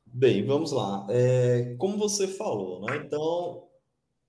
[0.04, 1.06] Bem, vamos lá.
[1.08, 2.96] É, como você falou, né?
[2.96, 3.68] Então,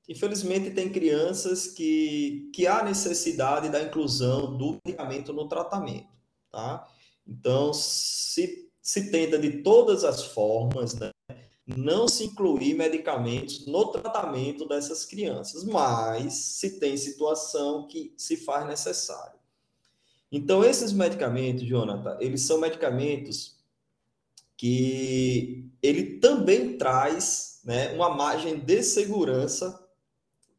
[0.07, 6.09] infelizmente tem crianças que, que há necessidade da inclusão do medicamento no tratamento,
[6.51, 6.87] tá?
[7.25, 11.09] Então, se, se tenta de todas as formas, né?
[11.77, 18.65] Não se incluir medicamentos no tratamento dessas crianças, mas se tem situação que se faz
[18.67, 19.39] necessário.
[20.31, 23.57] Então, esses medicamentos, Jonathan, eles são medicamentos
[24.55, 29.77] que ele também traz né, uma margem de segurança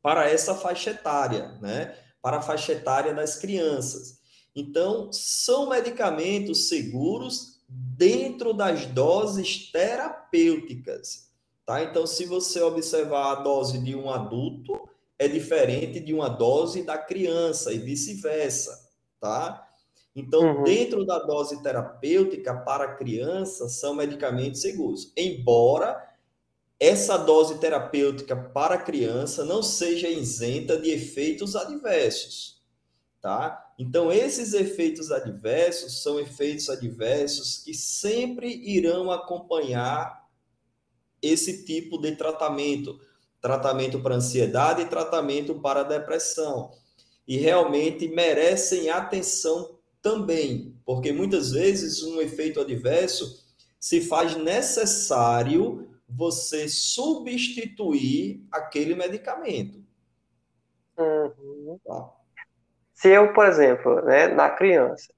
[0.03, 4.20] para essa faixa etária, né, para a faixa etária das crianças.
[4.55, 7.52] Então, são medicamentos seguros
[7.96, 11.31] dentro das doses terapêuticas.
[11.64, 11.83] Tá?
[11.83, 16.98] Então, se você observar a dose de um adulto, é diferente de uma dose da
[16.98, 18.90] criança e vice-versa.
[19.20, 19.68] Tá?
[20.14, 20.64] Então, uhum.
[20.64, 25.12] dentro da dose terapêutica para criança, são medicamentos seguros.
[25.16, 26.11] Embora
[26.78, 32.61] essa dose terapêutica para criança não seja isenta de efeitos adversos,
[33.20, 33.62] tá?
[33.78, 40.28] Então, esses efeitos adversos são efeitos adversos que sempre irão acompanhar
[41.20, 43.00] esse tipo de tratamento,
[43.40, 46.72] tratamento para ansiedade e tratamento para depressão.
[47.26, 53.42] E realmente merecem atenção também, porque muitas vezes um efeito adverso
[53.78, 59.82] se faz necessário você substituir aquele medicamento.
[60.98, 61.78] Uhum.
[61.85, 62.21] Tá?
[62.92, 65.12] Se eu, por exemplo, né, na criança,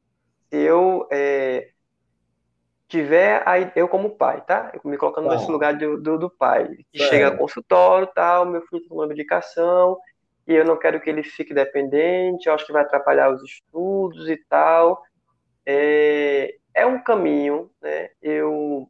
[0.48, 1.70] se eu é,
[2.88, 4.70] tiver, aí, eu como pai, tá?
[4.72, 5.34] Eu me colocando tá.
[5.34, 7.08] nesse lugar do, do, do pai, que é.
[7.08, 9.98] chega ao consultório, tal, meu filho tomando medicação,
[10.46, 14.28] e eu não quero que ele fique dependente, eu acho que vai atrapalhar os estudos
[14.28, 15.02] e tal.
[15.66, 18.10] É, é um caminho, né?
[18.20, 18.88] Eu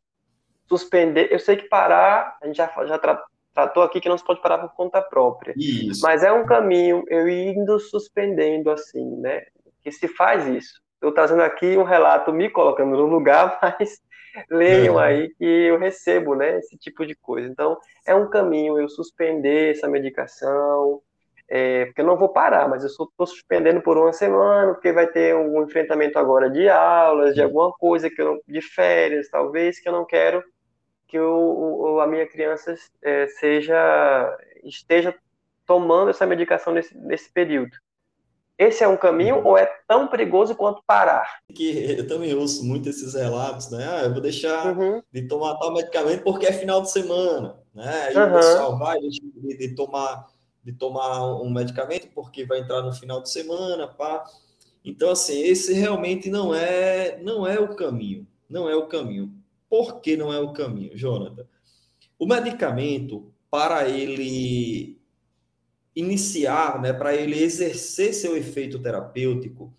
[0.68, 1.32] suspender.
[1.32, 2.98] Eu sei que parar, a gente já, já
[3.54, 5.54] tratou aqui que não se pode parar por conta própria.
[5.56, 6.02] Isso.
[6.02, 9.44] Mas é um caminho eu indo suspendendo assim, né?
[9.82, 10.82] Que se faz isso.
[10.94, 14.00] Estou trazendo aqui um relato me colocando no lugar, mas
[14.50, 15.06] leiam é.
[15.06, 16.58] aí que eu recebo, né?
[16.58, 17.48] Esse tipo de coisa.
[17.48, 21.00] Então, é um caminho eu suspender essa medicação,
[21.48, 25.06] é, porque eu não vou parar, mas eu estou suspendendo por uma semana, porque vai
[25.06, 29.88] ter um enfrentamento agora de aulas, de alguma coisa que eu, de férias, talvez, que
[29.88, 30.42] eu não quero
[31.06, 35.14] que o, o a minha criança é, seja esteja
[35.66, 37.76] tomando essa medicação nesse, nesse período.
[38.56, 39.48] Esse é um caminho uhum.
[39.48, 41.40] ou é tão perigoso quanto parar?
[41.52, 43.84] Que eu também ouço muito esses relatos, né?
[43.88, 45.02] Ah, eu vou deixar uhum.
[45.12, 48.04] de tomar tal medicamento porque é final de semana, né?
[48.08, 48.30] Aí uhum.
[48.30, 50.26] o pessoal vai de, de tomar
[50.64, 54.24] de tomar um medicamento porque vai entrar no final de semana, pá.
[54.82, 58.26] Então, assim, esse realmente não é, não é o caminho.
[58.48, 59.30] Não é o caminho.
[59.74, 61.48] Por que não é o caminho, Jonathan?
[62.16, 65.00] O medicamento, para ele
[65.96, 69.76] iniciar, né, para ele exercer seu efeito terapêutico,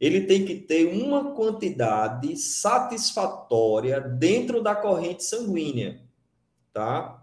[0.00, 6.00] ele tem que ter uma quantidade satisfatória dentro da corrente sanguínea,
[6.72, 7.22] tá?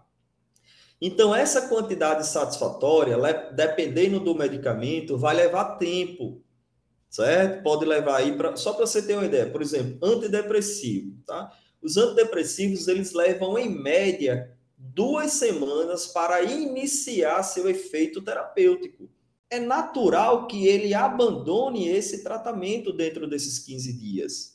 [1.00, 3.18] Então, essa quantidade satisfatória,
[3.50, 6.40] dependendo do medicamento, vai levar tempo,
[7.10, 7.64] certo?
[7.64, 8.54] Pode levar aí para.
[8.54, 11.52] Só para você ter uma ideia, por exemplo, antidepressivo, tá?
[11.84, 19.10] Os antidepressivos, eles levam, em média, duas semanas para iniciar seu efeito terapêutico.
[19.50, 24.54] É natural que ele abandone esse tratamento dentro desses 15 dias.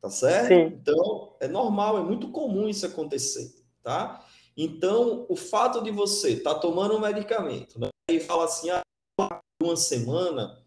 [0.00, 0.48] Tá certo?
[0.48, 0.78] Sim.
[0.80, 4.24] Então, é normal, é muito comum isso acontecer, tá?
[4.56, 8.82] Então, o fato de você estar tá tomando um medicamento né, e fala assim, ah,
[9.62, 10.62] uma semana,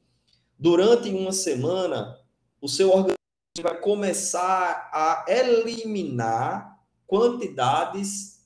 [0.60, 2.20] durante uma semana,
[2.62, 3.11] o seu organismo
[3.60, 8.40] vai começar a eliminar quantidades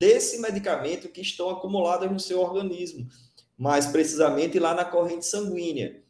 [0.00, 3.06] desse medicamento que estão acumuladas no seu organismo,
[3.56, 6.02] mais precisamente lá na corrente sanguínea.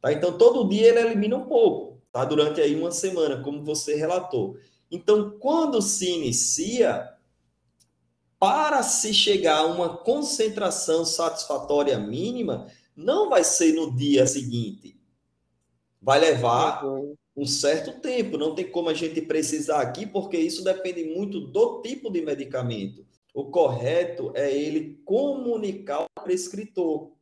[0.00, 0.12] Tá?
[0.12, 2.24] Então, todo dia ele elimina um pouco, tá?
[2.24, 4.56] durante aí uma semana, como você relatou.
[4.90, 7.08] Então, quando se inicia,
[8.38, 14.98] para se chegar a uma concentração satisfatória mínima, não vai ser no dia seguinte.
[16.00, 16.82] Vai levar.
[17.36, 18.36] Um certo tempo.
[18.36, 23.06] Não tem como a gente precisar aqui, porque isso depende muito do tipo de medicamento.
[23.32, 27.12] O correto é ele comunicar ao prescritor,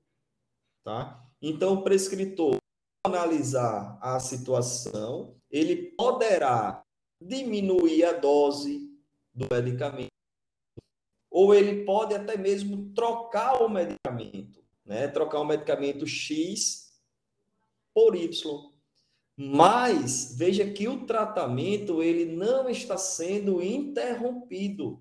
[0.85, 1.23] tá?
[1.40, 2.57] Então, o prescritor
[3.05, 6.83] analisar a situação, ele poderá
[7.21, 8.90] diminuir a dose
[9.35, 10.09] do medicamento
[11.31, 15.09] ou ele pode até mesmo trocar o medicamento, né?
[15.09, 17.01] Trocar o medicamento X
[17.94, 18.67] por Y.
[19.40, 25.01] Mas veja que o tratamento ele não está sendo interrompido.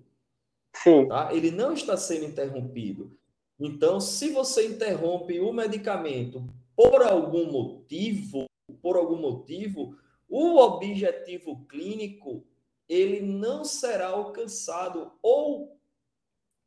[0.76, 1.08] Sim.
[1.08, 1.34] Tá?
[1.34, 3.18] Ele não está sendo interrompido.
[3.58, 6.46] Então, se você interrompe o medicamento
[6.76, 8.44] por algum motivo,
[8.80, 9.96] por algum motivo,
[10.28, 12.46] o objetivo clínico
[12.88, 15.76] ele não será alcançado ou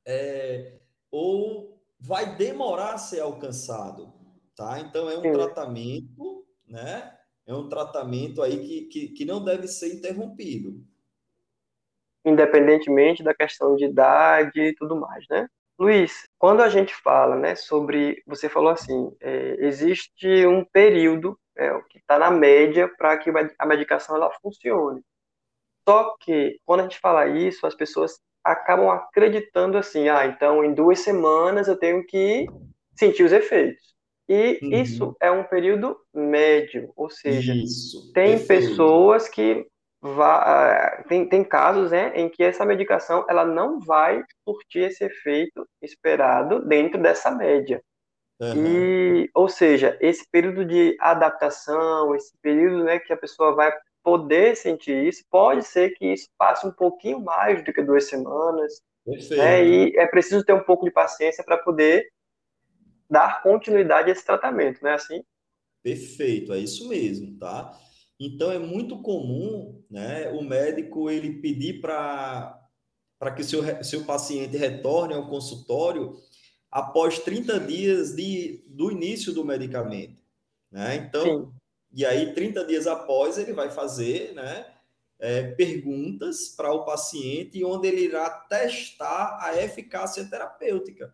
[0.06, 0.80] é,
[1.10, 4.12] ou vai demorar a ser alcançado,
[4.56, 4.82] tá?
[4.82, 5.32] Então é um Sim.
[5.32, 7.18] tratamento, né?
[7.46, 10.84] É um tratamento aí que, que, que não deve ser interrompido.
[12.24, 15.48] Independentemente da questão de idade e tudo mais, né?
[15.80, 21.72] Luiz, quando a gente fala, né, sobre, você falou assim, é, existe um período é,
[21.90, 25.02] que está na média para que a medicação ela funcione.
[25.88, 30.74] Só que quando a gente fala isso, as pessoas acabam acreditando assim, ah, então em
[30.74, 32.46] duas semanas eu tenho que
[32.96, 33.96] sentir os efeitos.
[34.32, 34.72] E uhum.
[34.82, 38.70] isso é um período médio, ou seja, isso, tem perfeito.
[38.70, 39.68] pessoas que
[40.02, 45.68] vá, tem, tem casos né, em que essa medicação ela não vai surtir esse efeito
[45.82, 47.82] esperado dentro dessa média.
[48.40, 48.66] Uhum.
[48.66, 53.70] E, ou seja, esse período de adaptação, esse período né, que a pessoa vai
[54.02, 58.82] poder sentir isso, pode ser que isso passe um pouquinho mais do que duas semanas.
[59.06, 59.66] Né?
[59.66, 62.08] E é preciso ter um pouco de paciência para poder
[63.12, 65.24] dar continuidade a esse tratamento, não é assim?
[65.84, 67.78] Perfeito, é isso mesmo, tá?
[68.20, 72.58] Então é muito comum, né, o médico ele pedir para
[73.20, 76.16] para que seu seu paciente retorne ao consultório
[76.72, 80.18] após 30 dias de, do início do medicamento,
[80.72, 80.96] né?
[80.96, 81.62] Então, Sim.
[81.94, 84.66] E aí, 30 dias após, ele vai fazer né,
[85.20, 91.14] é, perguntas para o paciente, onde ele irá testar a eficácia terapêutica.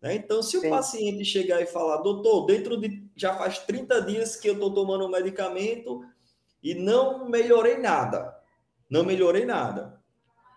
[0.00, 0.14] Né?
[0.14, 0.66] Então, se Sim.
[0.66, 4.72] o paciente chegar e falar, doutor, dentro de já faz 30 dias que eu estou
[4.72, 6.04] tomando um medicamento
[6.62, 8.36] e não melhorei nada,
[8.88, 9.98] não melhorei nada.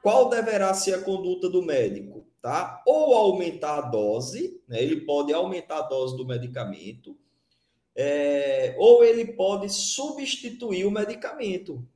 [0.04, 2.26] qual deverá ser a conduta do médico?
[2.42, 2.82] Tá?
[2.88, 4.82] Ou aumentar a dose, né?
[4.82, 7.16] ele pode aumentar a dose do medicamento,
[7.96, 11.88] é, ou ele pode substituir o medicamento.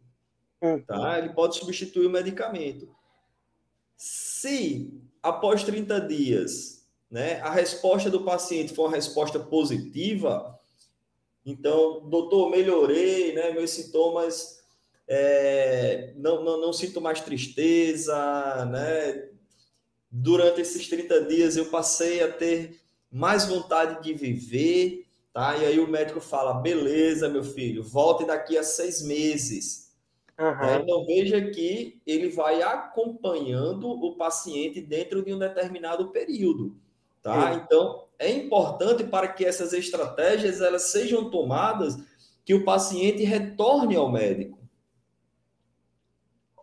[0.62, 0.84] Uhum.
[0.84, 1.18] Tá?
[1.18, 2.93] Ele pode substituir o medicamento.
[3.98, 4.93] Se
[5.24, 6.74] após 30 dias
[7.16, 10.59] né, a resposta do paciente for uma resposta positiva,
[11.45, 14.61] então, doutor, melhorei, né, meus sintomas
[15.07, 19.30] é, não, não, não sinto mais tristeza, né?
[20.11, 25.55] Durante esses 30 dias eu passei a ter mais vontade de viver, tá?
[25.55, 29.93] E aí o médico fala, beleza, meu filho, volte daqui a seis meses.
[30.38, 30.82] Uhum.
[30.82, 36.76] Então veja que ele vai acompanhando o paciente dentro de um determinado período,
[37.34, 37.53] tá?
[37.55, 41.97] Então é importante para que essas estratégias elas sejam tomadas
[42.45, 44.65] que o paciente retorne ao médico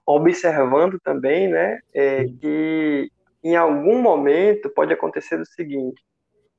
[0.06, 3.10] observando também, né, é, que
[3.42, 6.02] em algum momento pode acontecer o seguinte: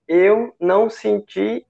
[0.07, 1.65] eu não senti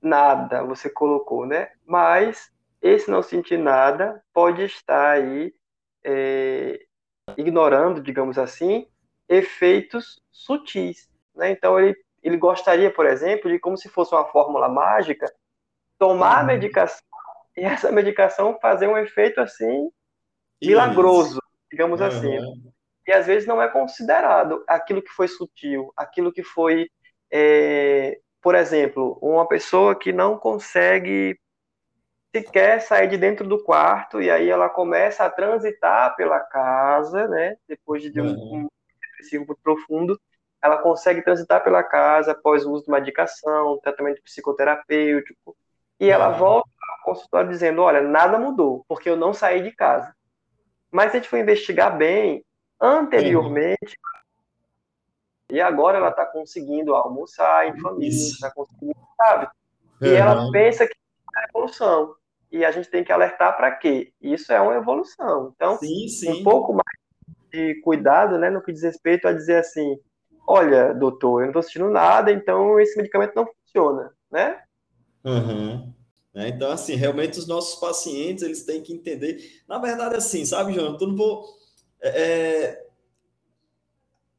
[0.00, 1.70] nada, você colocou, né?
[1.86, 2.50] Mas
[2.80, 5.52] esse não sentir nada pode estar aí
[6.02, 6.80] é,
[7.36, 8.86] ignorando, digamos assim,
[9.28, 11.50] efeitos sutis, né?
[11.50, 15.26] Então ele ele gostaria, por exemplo, de como se fosse uma fórmula mágica,
[15.98, 16.46] tomar a uhum.
[16.46, 17.04] medicação
[17.56, 19.90] e essa medicação fazer um efeito assim
[20.62, 22.06] milagroso, digamos uhum.
[22.06, 22.38] assim.
[23.06, 26.88] E às vezes não é considerado aquilo que foi sutil, aquilo que foi,
[27.30, 31.38] é, por exemplo, uma pessoa que não consegue
[32.32, 37.56] sequer sair de dentro do quarto e aí ela começa a transitar pela casa, né?
[37.66, 38.54] Depois de um, uhum.
[38.56, 38.68] um
[39.00, 40.20] depressivo profundo,
[40.62, 45.56] ela consegue transitar pela casa após o uso de medicação, tratamento psicoterapêutico,
[45.98, 50.14] e ela volta ao consultório dizendo: Olha, nada mudou, porque eu não saí de casa.
[50.90, 52.44] Mas se a gente for investigar bem,
[52.80, 53.96] anteriormente,
[55.50, 59.48] e agora ela está conseguindo almoçar em família, está conseguindo, sabe?
[60.00, 60.14] E uhum.
[60.14, 60.94] ela pensa que
[61.36, 62.14] é evolução.
[62.50, 64.12] E a gente tem que alertar para quê?
[64.20, 65.52] Isso é uma evolução.
[65.54, 66.40] Então, sim, sim.
[66.40, 67.00] um pouco mais
[67.52, 69.98] de cuidado, né, no que diz respeito a dizer assim,
[70.50, 74.60] olha, doutor, eu não estou sentindo nada, então esse medicamento não funciona, né?
[75.24, 75.94] Uhum.
[76.34, 76.48] Né?
[76.48, 79.62] Então, assim, realmente os nossos pacientes, eles têm que entender.
[79.68, 81.46] Na verdade, assim, sabe, João, eu não vou...
[82.00, 82.80] É,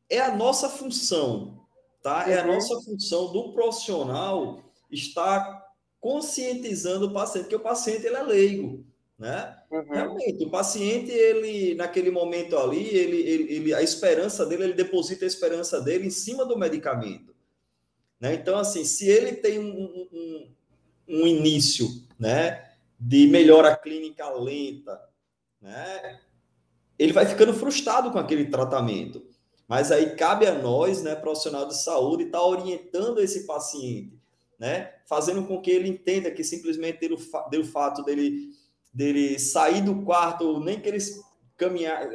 [0.09, 1.65] é, é a nossa função,
[2.03, 2.29] tá?
[2.29, 2.55] É a uhum.
[2.55, 4.59] nossa função do profissional
[4.91, 5.65] estar
[6.01, 8.85] conscientizando o paciente, porque o paciente, ele é leigo,
[9.17, 9.57] né?
[9.71, 9.85] Uhum.
[9.89, 15.23] Realmente, o paciente, ele, naquele momento ali, ele, ele, ele, a esperança dele, ele deposita
[15.23, 17.33] a esperança dele em cima do medicamento.
[18.19, 18.33] Né?
[18.33, 20.51] Então, assim, se ele tem um, um
[21.11, 24.99] um início, né, de melhora clínica lenta,
[25.59, 26.19] né,
[26.97, 29.25] ele vai ficando frustrado com aquele tratamento.
[29.67, 34.17] Mas aí cabe a nós, né, profissional de saúde, estar tá orientando esse paciente,
[34.57, 37.17] né, fazendo com que ele entenda que simplesmente pelo,
[37.49, 38.49] pelo fato dele,
[38.93, 40.99] dele sair do quarto, nem que ele
[41.57, 42.07] caminhar,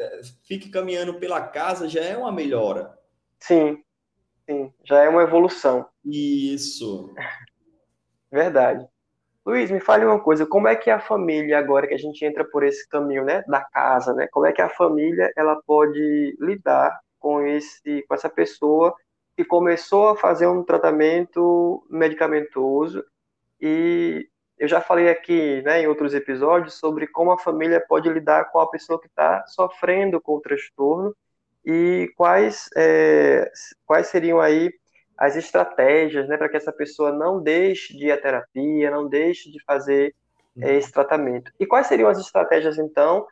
[0.46, 2.96] fique caminhando pela casa, já é uma melhora.
[3.40, 3.82] Sim,
[4.48, 5.86] sim, já é uma evolução.
[6.04, 7.14] Isso.
[8.30, 8.86] Verdade.
[9.44, 12.44] Luiz, me fale uma coisa, como é que a família, agora que a gente entra
[12.44, 16.98] por esse caminho, né, da casa, né, como é que a família, ela pode lidar
[17.20, 18.92] com esse, com essa pessoa
[19.36, 23.04] que começou a fazer um tratamento medicamentoso
[23.60, 24.28] e
[24.58, 28.60] eu já falei aqui, né, em outros episódios sobre como a família pode lidar com
[28.60, 31.14] a pessoa que está sofrendo com o transtorno
[31.64, 33.50] e quais, é,
[33.84, 34.72] quais seriam aí
[35.16, 39.50] as estratégias né, para que essa pessoa não deixe de ir à terapia, não deixe
[39.50, 40.14] de fazer
[40.60, 41.50] é, esse tratamento.
[41.58, 43.26] E quais seriam as estratégias, então,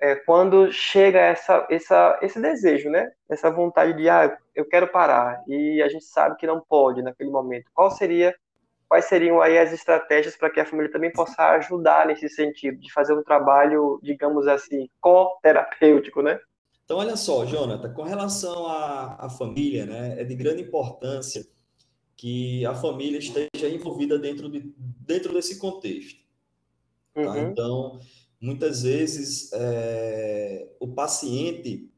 [0.00, 3.10] é, quando chega essa, essa, esse desejo, né?
[3.28, 7.30] essa vontade de, ah, eu quero parar, e a gente sabe que não pode naquele
[7.30, 7.70] momento.
[7.72, 8.34] Qual seria,
[8.88, 12.92] quais seriam aí as estratégias para que a família também possa ajudar nesse sentido, de
[12.92, 16.40] fazer um trabalho, digamos assim, co-terapêutico, né?
[16.84, 21.46] Então, olha só, Jonathan, com relação à, à família, né, é de grande importância
[22.16, 26.18] que a família esteja envolvida dentro, de, dentro desse contexto.
[27.14, 27.20] Tá?
[27.20, 27.50] Uhum.
[27.50, 28.00] Então,
[28.40, 31.92] muitas vezes, é, o paciente,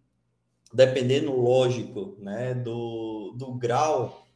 [0.75, 4.27] dependendo, lógico, né, do, do grau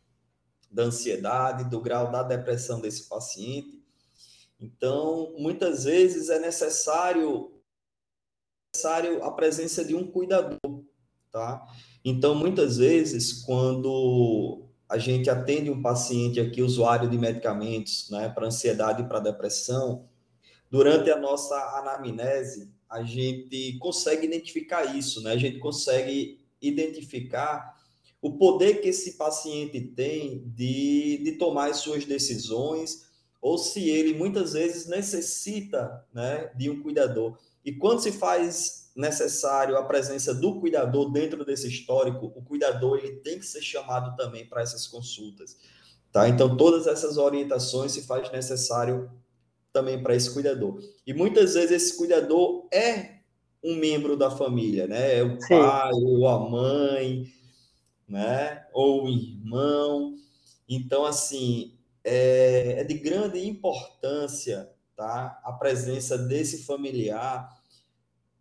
[0.74, 3.82] da ansiedade, do grau da depressão desse paciente,
[4.60, 7.50] então, muitas vezes é necessário
[8.74, 10.58] necessário a presença de um cuidador,
[11.30, 11.64] tá?
[12.04, 18.46] Então, muitas vezes, quando a gente atende um paciente aqui, usuário de medicamentos, né, para
[18.46, 20.08] ansiedade e para depressão,
[20.70, 25.32] durante a nossa anamnese, a gente consegue identificar isso, né?
[25.32, 27.73] A gente consegue identificar
[28.24, 33.04] o poder que esse paciente tem de, de tomar as suas decisões,
[33.38, 37.36] ou se ele muitas vezes necessita né, de um cuidador.
[37.62, 43.16] E quando se faz necessário a presença do cuidador dentro desse histórico, o cuidador ele
[43.16, 45.58] tem que ser chamado também para essas consultas.
[46.10, 46.26] Tá?
[46.26, 49.10] Então, todas essas orientações se faz necessário
[49.70, 50.80] também para esse cuidador.
[51.06, 53.16] E muitas vezes esse cuidador é
[53.62, 55.18] um membro da família, né?
[55.18, 55.58] É o Sim.
[55.58, 57.26] pai ou a mãe,
[58.14, 58.64] né?
[58.72, 60.14] Ou irmão.
[60.68, 65.40] Então, assim, é, é de grande importância, tá?
[65.42, 67.52] A presença desse familiar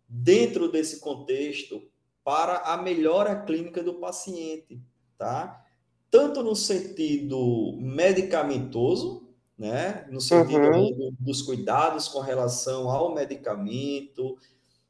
[0.08, 1.82] dentro desse contexto
[2.22, 4.80] para a melhora clínica do paciente,
[5.18, 5.60] tá?
[6.08, 10.06] Tanto no sentido medicamentoso, né?
[10.08, 11.16] No sentido uhum.
[11.18, 14.38] dos cuidados com relação ao medicamento,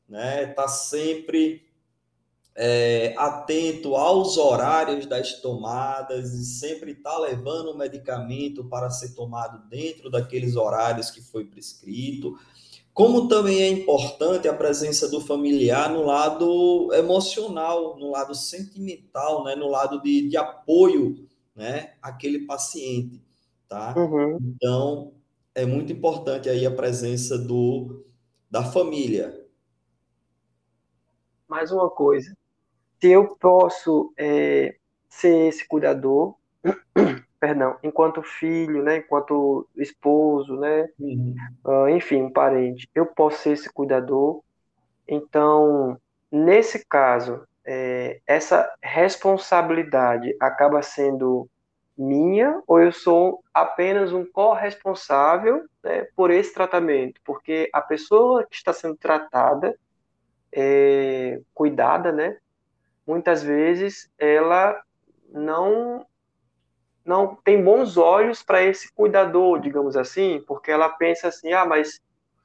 [0.07, 0.47] né?
[0.49, 1.65] Tá sempre
[2.57, 9.69] é, atento aos horários das tomadas e sempre está levando o medicamento para ser tomado
[9.69, 12.39] dentro daqueles horários que foi prescrito.
[12.93, 19.57] Como também é importante a presença do familiar no lado emocional, no lado sentimental, né,
[19.57, 21.27] no lado de, de apoio
[21.57, 23.21] né, àquele paciente.
[23.69, 23.95] Tá?
[23.97, 24.39] Uhum.
[24.41, 25.13] Então,
[25.55, 28.05] é muito importante aí a presença do,
[28.49, 29.45] da família.
[31.49, 32.34] Mais uma coisa,
[33.05, 34.77] se eu posso é,
[35.11, 36.37] ser esse cuidador,
[37.39, 41.35] perdão, enquanto filho, né, enquanto esposo, né, uhum.
[41.67, 44.41] uh, enfim, um parente, eu posso ser esse cuidador.
[45.07, 46.01] Então,
[46.33, 51.47] nesse caso, é, essa responsabilidade acaba sendo
[51.99, 57.21] minha ou eu sou apenas um corresponsável né, por esse tratamento?
[57.23, 59.79] Porque a pessoa que está sendo tratada,
[60.51, 62.39] é, cuidada, né,
[63.07, 64.81] muitas vezes ela
[65.31, 66.07] não
[67.05, 72.01] não tem bons olhos para esse cuidador, digamos assim, porque ela pensa assim, ah, mas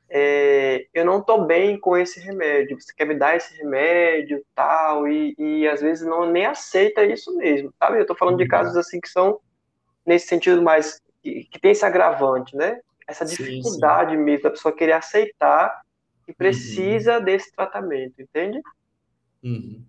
[0.09, 5.07] é, eu não estou bem com esse remédio, você quer me dar esse remédio, tal,
[5.07, 7.97] e, e às vezes não nem aceita isso mesmo, sabe?
[7.97, 8.49] Eu estou falando de uhum.
[8.49, 9.39] casos assim que são
[10.05, 12.81] nesse sentido mais que, que tem esse agravante, né?
[13.07, 14.23] Essa dificuldade sim, sim.
[14.23, 15.81] mesmo da pessoa querer aceitar
[16.25, 17.23] que precisa uhum.
[17.23, 18.61] desse tratamento, entende?
[19.43, 19.85] Uhum.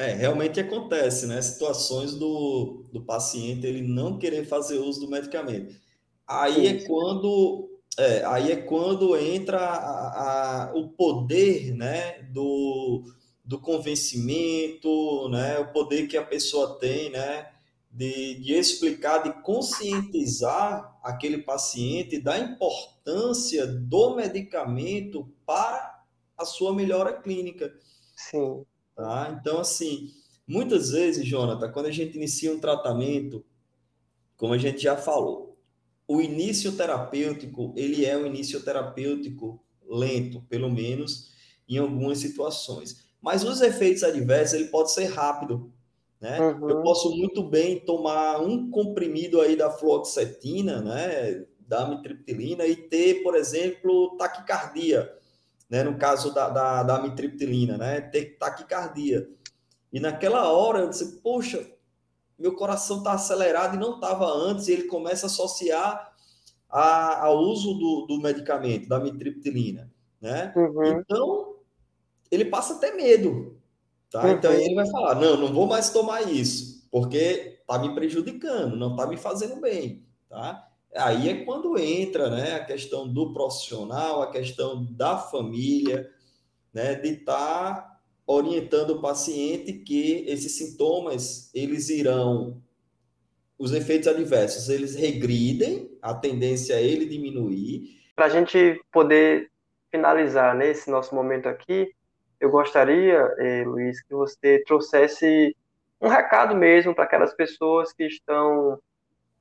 [0.00, 1.42] É, realmente acontece, né?
[1.42, 5.78] Situações do, do paciente ele não querer fazer uso do medicamento.
[6.26, 13.04] Aí é quando é, aí é quando entra a, a, o poder, né, do,
[13.44, 17.50] do convencimento, né, o poder que a pessoa tem, né,
[17.90, 26.02] de, de explicar, de conscientizar aquele paciente da importância do medicamento para
[26.38, 27.70] a sua melhora clínica.
[28.16, 28.64] Sim.
[29.00, 29.34] Tá?
[29.40, 30.10] Então, assim,
[30.46, 33.42] muitas vezes, Jonathan, quando a gente inicia um tratamento,
[34.36, 35.58] como a gente já falou,
[36.06, 41.30] o início terapêutico, ele é um início terapêutico lento, pelo menos
[41.66, 43.06] em algumas situações.
[43.22, 45.72] Mas os efeitos adversos, ele pode ser rápido,
[46.20, 46.38] né?
[46.38, 46.68] Uhum.
[46.68, 53.22] Eu posso muito bem tomar um comprimido aí da fluoxetina, né, da amitriptilina e ter,
[53.22, 55.10] por exemplo, taquicardia
[55.70, 55.84] né?
[55.84, 58.00] No caso da, da, da amitriptilina, né?
[58.00, 59.30] Ter taquicardia.
[59.92, 61.66] E naquela hora eu disse, poxa,
[62.38, 66.12] meu coração está acelerado e não estava antes, e ele começa a associar
[66.68, 70.52] a, ao uso do, do medicamento, da mitriptilina, né?
[70.56, 70.84] Uhum.
[70.86, 71.56] Então,
[72.30, 73.60] ele passa até medo,
[74.10, 74.24] tá?
[74.24, 74.30] Uhum.
[74.30, 78.92] Então, ele vai falar, não, não vou mais tomar isso, porque está me prejudicando, não
[78.92, 80.69] está me fazendo bem, tá?
[80.94, 86.10] Aí é quando entra né, a questão do profissional, a questão da família,
[86.72, 92.60] né, de estar tá orientando o paciente que esses sintomas eles irão,
[93.58, 98.00] os efeitos adversos, eles regridem, a tendência é ele diminuir.
[98.16, 99.50] Para a gente poder
[99.90, 101.92] finalizar nesse né, nosso momento aqui,
[102.40, 105.54] eu gostaria, eh, Luiz, que você trouxesse
[106.00, 108.80] um recado mesmo para aquelas pessoas que estão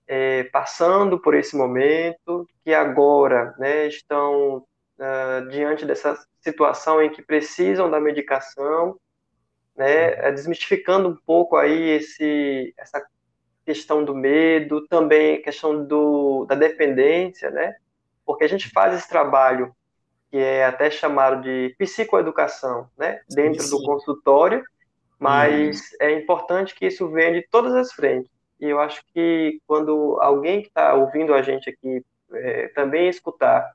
[0.09, 4.65] é, passando por esse momento, que agora né, estão
[4.97, 8.99] uh, diante dessa situação em que precisam da medicação,
[9.77, 13.05] né, é, desmistificando um pouco aí esse, essa
[13.63, 17.75] questão do medo, também a questão do, da dependência, né,
[18.25, 19.71] porque a gente faz esse trabalho
[20.31, 23.77] que é até chamado de psicoeducação, né, dentro sim, sim.
[23.77, 24.63] do consultório,
[25.19, 25.95] mas hum.
[26.01, 30.61] é importante que isso venha de todas as frentes e eu acho que quando alguém
[30.61, 32.03] que está ouvindo a gente aqui
[32.33, 33.71] é, também escutar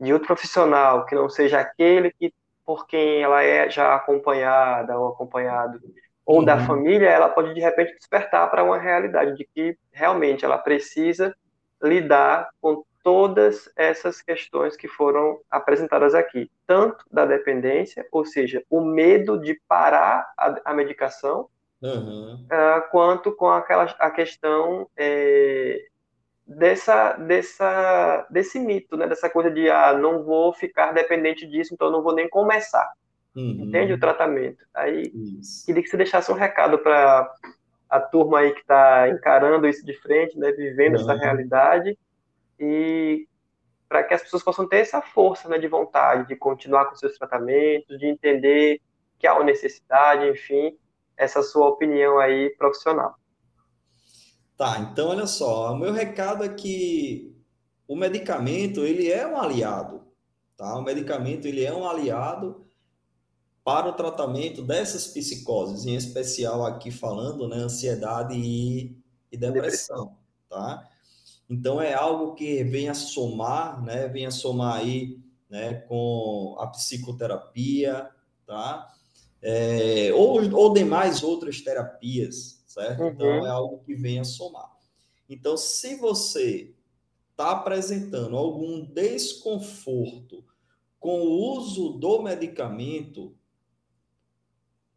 [0.00, 2.32] de outro profissional que não seja aquele que
[2.64, 5.80] por quem ela é já acompanhada ou acompanhado
[6.24, 6.44] ou uhum.
[6.44, 11.34] da família, ela pode de repente despertar para uma realidade de que realmente ela precisa
[11.82, 18.80] lidar com todas essas questões que foram apresentadas aqui, tanto da dependência, ou seja, o
[18.80, 21.48] medo de parar a, a medicação,
[21.82, 22.34] uhum.
[22.34, 25.80] uh, quanto com aquela, a questão é,
[26.46, 29.06] dessa, dessa, desse mito, né?
[29.06, 32.92] dessa coisa de ah, não vou ficar dependente disso, então não vou nem começar.
[33.34, 33.66] Uhum.
[33.66, 34.64] Entende o tratamento?
[34.74, 35.64] Aí isso.
[35.64, 37.32] queria que você deixasse um recado para
[37.88, 40.50] a turma aí que está encarando isso de frente, né?
[40.52, 41.00] vivendo uhum.
[41.00, 41.96] essa realidade,
[42.58, 43.26] e
[43.88, 47.18] para que as pessoas possam ter essa força né, de vontade de continuar com seus
[47.18, 48.80] tratamentos, de entender
[49.18, 50.78] que há uma necessidade, enfim,
[51.20, 53.14] essa sua opinião aí profissional.
[54.56, 57.36] Tá, então olha só, o meu recado é que
[57.86, 60.02] o medicamento, ele é um aliado,
[60.56, 60.76] tá?
[60.76, 62.66] O medicamento, ele é um aliado
[63.62, 68.96] para o tratamento dessas psicoses, em especial aqui falando, né, ansiedade e,
[69.30, 70.16] e depressão,
[70.48, 70.88] tá?
[71.48, 76.66] Então é algo que vem a somar, né, vem a somar aí, né, com a
[76.68, 78.08] psicoterapia,
[78.46, 78.90] tá?
[79.42, 83.02] É, ou, ou demais outras terapias, certo?
[83.02, 83.08] Uhum.
[83.08, 84.70] Então, é algo que vem a somar.
[85.28, 86.74] Então, se você
[87.30, 90.44] está apresentando algum desconforto
[90.98, 93.34] com o uso do medicamento,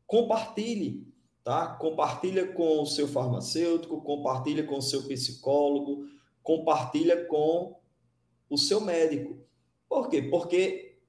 [0.05, 1.07] compartilhe,
[1.43, 1.67] tá?
[1.75, 6.05] Compartilha com o seu farmacêutico, compartilha com o seu psicólogo,
[6.41, 7.79] compartilha com
[8.49, 9.37] o seu médico.
[9.87, 10.21] Por quê?
[10.21, 10.99] Porque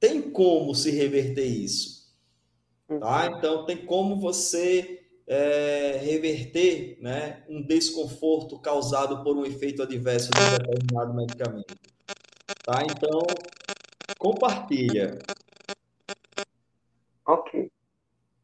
[0.00, 1.99] tem como se reverter isso,
[2.98, 3.28] tá?
[3.28, 3.36] Uhum.
[3.36, 10.40] Então tem como você é, reverter né, um desconforto causado por um efeito adverso de
[10.40, 11.76] um determinado medicamento.
[12.64, 12.82] Tá?
[12.82, 13.20] Então,
[14.18, 15.18] compartilha.
[17.24, 17.70] Ok.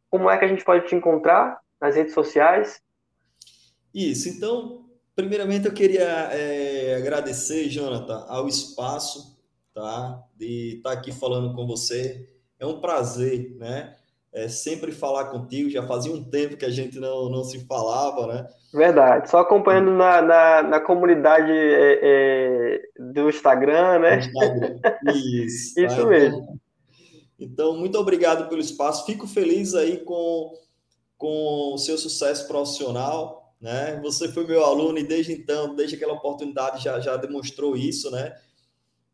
[0.08, 2.80] Como é que a gente pode te encontrar nas redes sociais?
[3.92, 4.28] Isso.
[4.28, 9.36] Então, primeiramente eu queria é, agradecer, Jonathan, ao espaço
[9.74, 12.28] tá, de estar aqui falando com você.
[12.60, 13.96] É um prazer, né?
[14.36, 15.70] É, sempre falar contigo.
[15.70, 18.46] Já fazia um tempo que a gente não, não se falava, né?
[18.72, 19.30] Verdade.
[19.30, 24.18] Só acompanhando na, na, na comunidade é, é, do Instagram, né?
[24.18, 24.78] Instagram.
[25.16, 25.80] Isso.
[25.80, 26.04] Isso tá?
[26.04, 26.60] mesmo.
[27.40, 29.06] Então, muito obrigado pelo espaço.
[29.06, 30.52] Fico feliz aí com,
[31.16, 33.98] com o seu sucesso profissional, né?
[34.02, 38.34] Você foi meu aluno e desde então, desde aquela oportunidade, já, já demonstrou isso, né?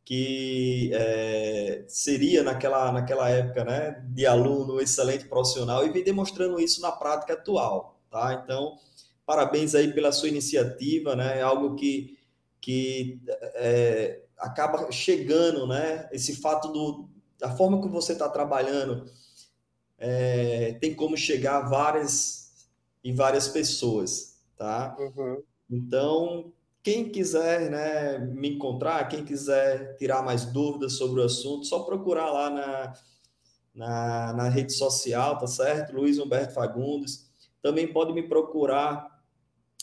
[0.04, 6.80] Que é, seria naquela, naquela época né, de aluno excelente profissional e vem demonstrando isso
[6.80, 8.00] na prática atual.
[8.10, 8.42] Tá?
[8.42, 8.76] Então,
[9.24, 11.38] parabéns aí pela sua iniciativa, né?
[11.38, 12.18] é algo que,
[12.60, 13.20] que
[13.54, 16.08] é, acaba chegando, né?
[16.12, 19.06] esse fato do, da forma que você está trabalhando
[19.98, 22.66] é, tem como chegar a várias
[23.04, 24.36] e várias pessoas.
[24.56, 24.96] Tá?
[24.98, 25.42] Uhum.
[25.70, 26.52] Então,
[26.82, 32.30] quem quiser né, me encontrar, quem quiser tirar mais dúvidas sobre o assunto, só procurar
[32.30, 32.92] lá na,
[33.74, 35.94] na, na rede social, tá certo?
[35.94, 37.30] Luiz Humberto Fagundes.
[37.62, 39.08] Também pode me procurar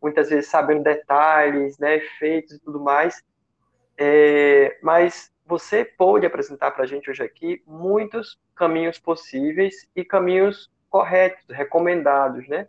[0.02, 3.24] muitas vezes sabendo detalhes, né, efeitos e tudo mais,
[3.98, 10.72] é, mas você pode apresentar para a gente hoje aqui muitos caminhos possíveis e caminhos
[10.90, 12.68] corretos, recomendados, né?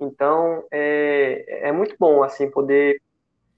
[0.00, 3.00] Então, é, é muito bom, assim, poder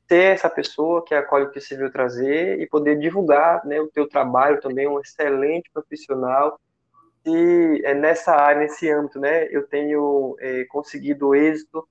[0.08, 4.60] ser essa pessoa que a Quality Civil trazer e poder divulgar né, o teu trabalho
[4.60, 6.60] também, um excelente profissional.
[7.24, 11.86] E é nessa área, nesse âmbito, né, eu tenho é, conseguido êxito.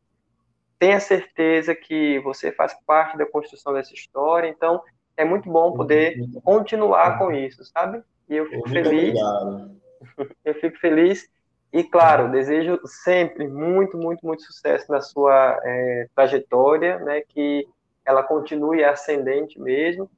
[0.78, 4.82] Tenha certeza que você faz parte da construção dessa história, então
[5.16, 8.04] é muito bom poder continuar com isso, sabe?
[8.28, 9.20] E eu fico muito feliz.
[9.20, 9.82] Obrigado.
[10.44, 11.30] Eu fico feliz
[11.72, 17.66] e, claro, desejo sempre muito, muito, muito sucesso na sua é, trajetória, né, que
[18.06, 20.10] ela continue ascendente mesmo.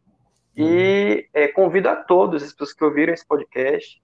[0.55, 4.01] E é, convido a todos as pessoas que ouviram esse podcast,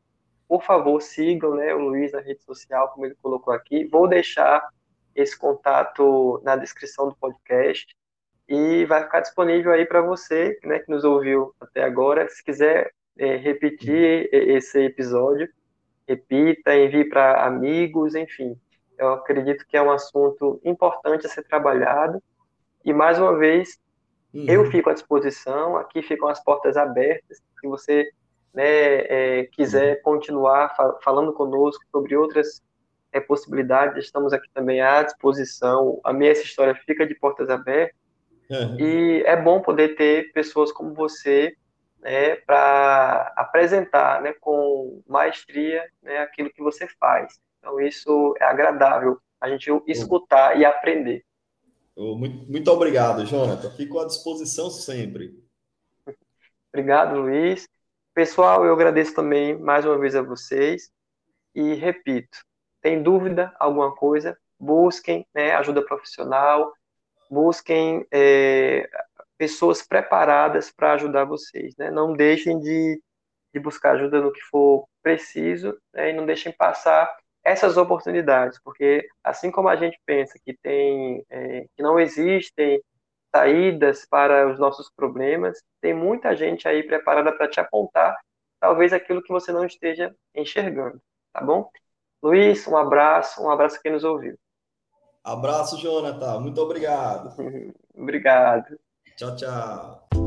[0.49, 3.85] por favor, sigam né, o Luiz na rede social, como ele colocou aqui.
[3.85, 4.67] Vou deixar
[5.15, 7.95] esse contato na descrição do podcast
[8.47, 12.27] e vai ficar disponível aí para você né, que nos ouviu até agora.
[12.27, 15.47] Se quiser é, repetir esse episódio,
[16.07, 18.59] repita, envie para amigos, enfim.
[18.97, 22.23] Eu acredito que é um assunto importante a ser trabalhado.
[22.83, 23.77] E, mais uma vez,
[24.33, 24.45] uhum.
[24.47, 28.09] eu fico à disposição, aqui ficam as portas abertas, se você
[28.53, 30.01] né, é, quiser uhum.
[30.03, 32.61] continuar falando conosco sobre outras
[33.11, 35.99] é, possibilidades, estamos aqui também à disposição.
[36.03, 37.97] A minha essa história fica de portas abertas.
[38.49, 38.79] Uhum.
[38.79, 41.53] E é bom poder ter pessoas como você
[42.01, 47.39] né, para apresentar né, com maestria né, aquilo que você faz.
[47.59, 51.23] Então, isso é agradável, a gente escutar e aprender.
[51.95, 53.69] Muito, muito obrigado, Jonathan.
[53.71, 55.37] Fico à disposição sempre.
[56.71, 57.67] Obrigado, Luiz.
[58.19, 60.91] Pessoal, eu agradeço também mais uma vez a vocês
[61.55, 62.37] e repito,
[62.81, 66.69] tem dúvida, alguma coisa, busquem né, ajuda profissional,
[67.31, 68.89] busquem é,
[69.37, 71.73] pessoas preparadas para ajudar vocês.
[71.77, 71.89] Né?
[71.89, 73.01] Não deixem de,
[73.53, 76.09] de buscar ajuda no que for preciso né?
[76.09, 77.09] e não deixem passar
[77.41, 82.81] essas oportunidades, porque assim como a gente pensa que tem é, que não existem
[83.35, 88.15] saídas para os nossos problemas, tem muita gente aí preparada para te apontar
[88.59, 91.01] talvez aquilo que você não esteja enxergando,
[91.33, 91.69] tá bom?
[92.21, 94.37] Luiz, um abraço, um abraço a quem nos ouviu.
[95.23, 96.39] Abraço, Jonathan.
[96.39, 97.33] Muito obrigado.
[97.95, 98.77] obrigado.
[99.15, 100.18] Tchau, tchau.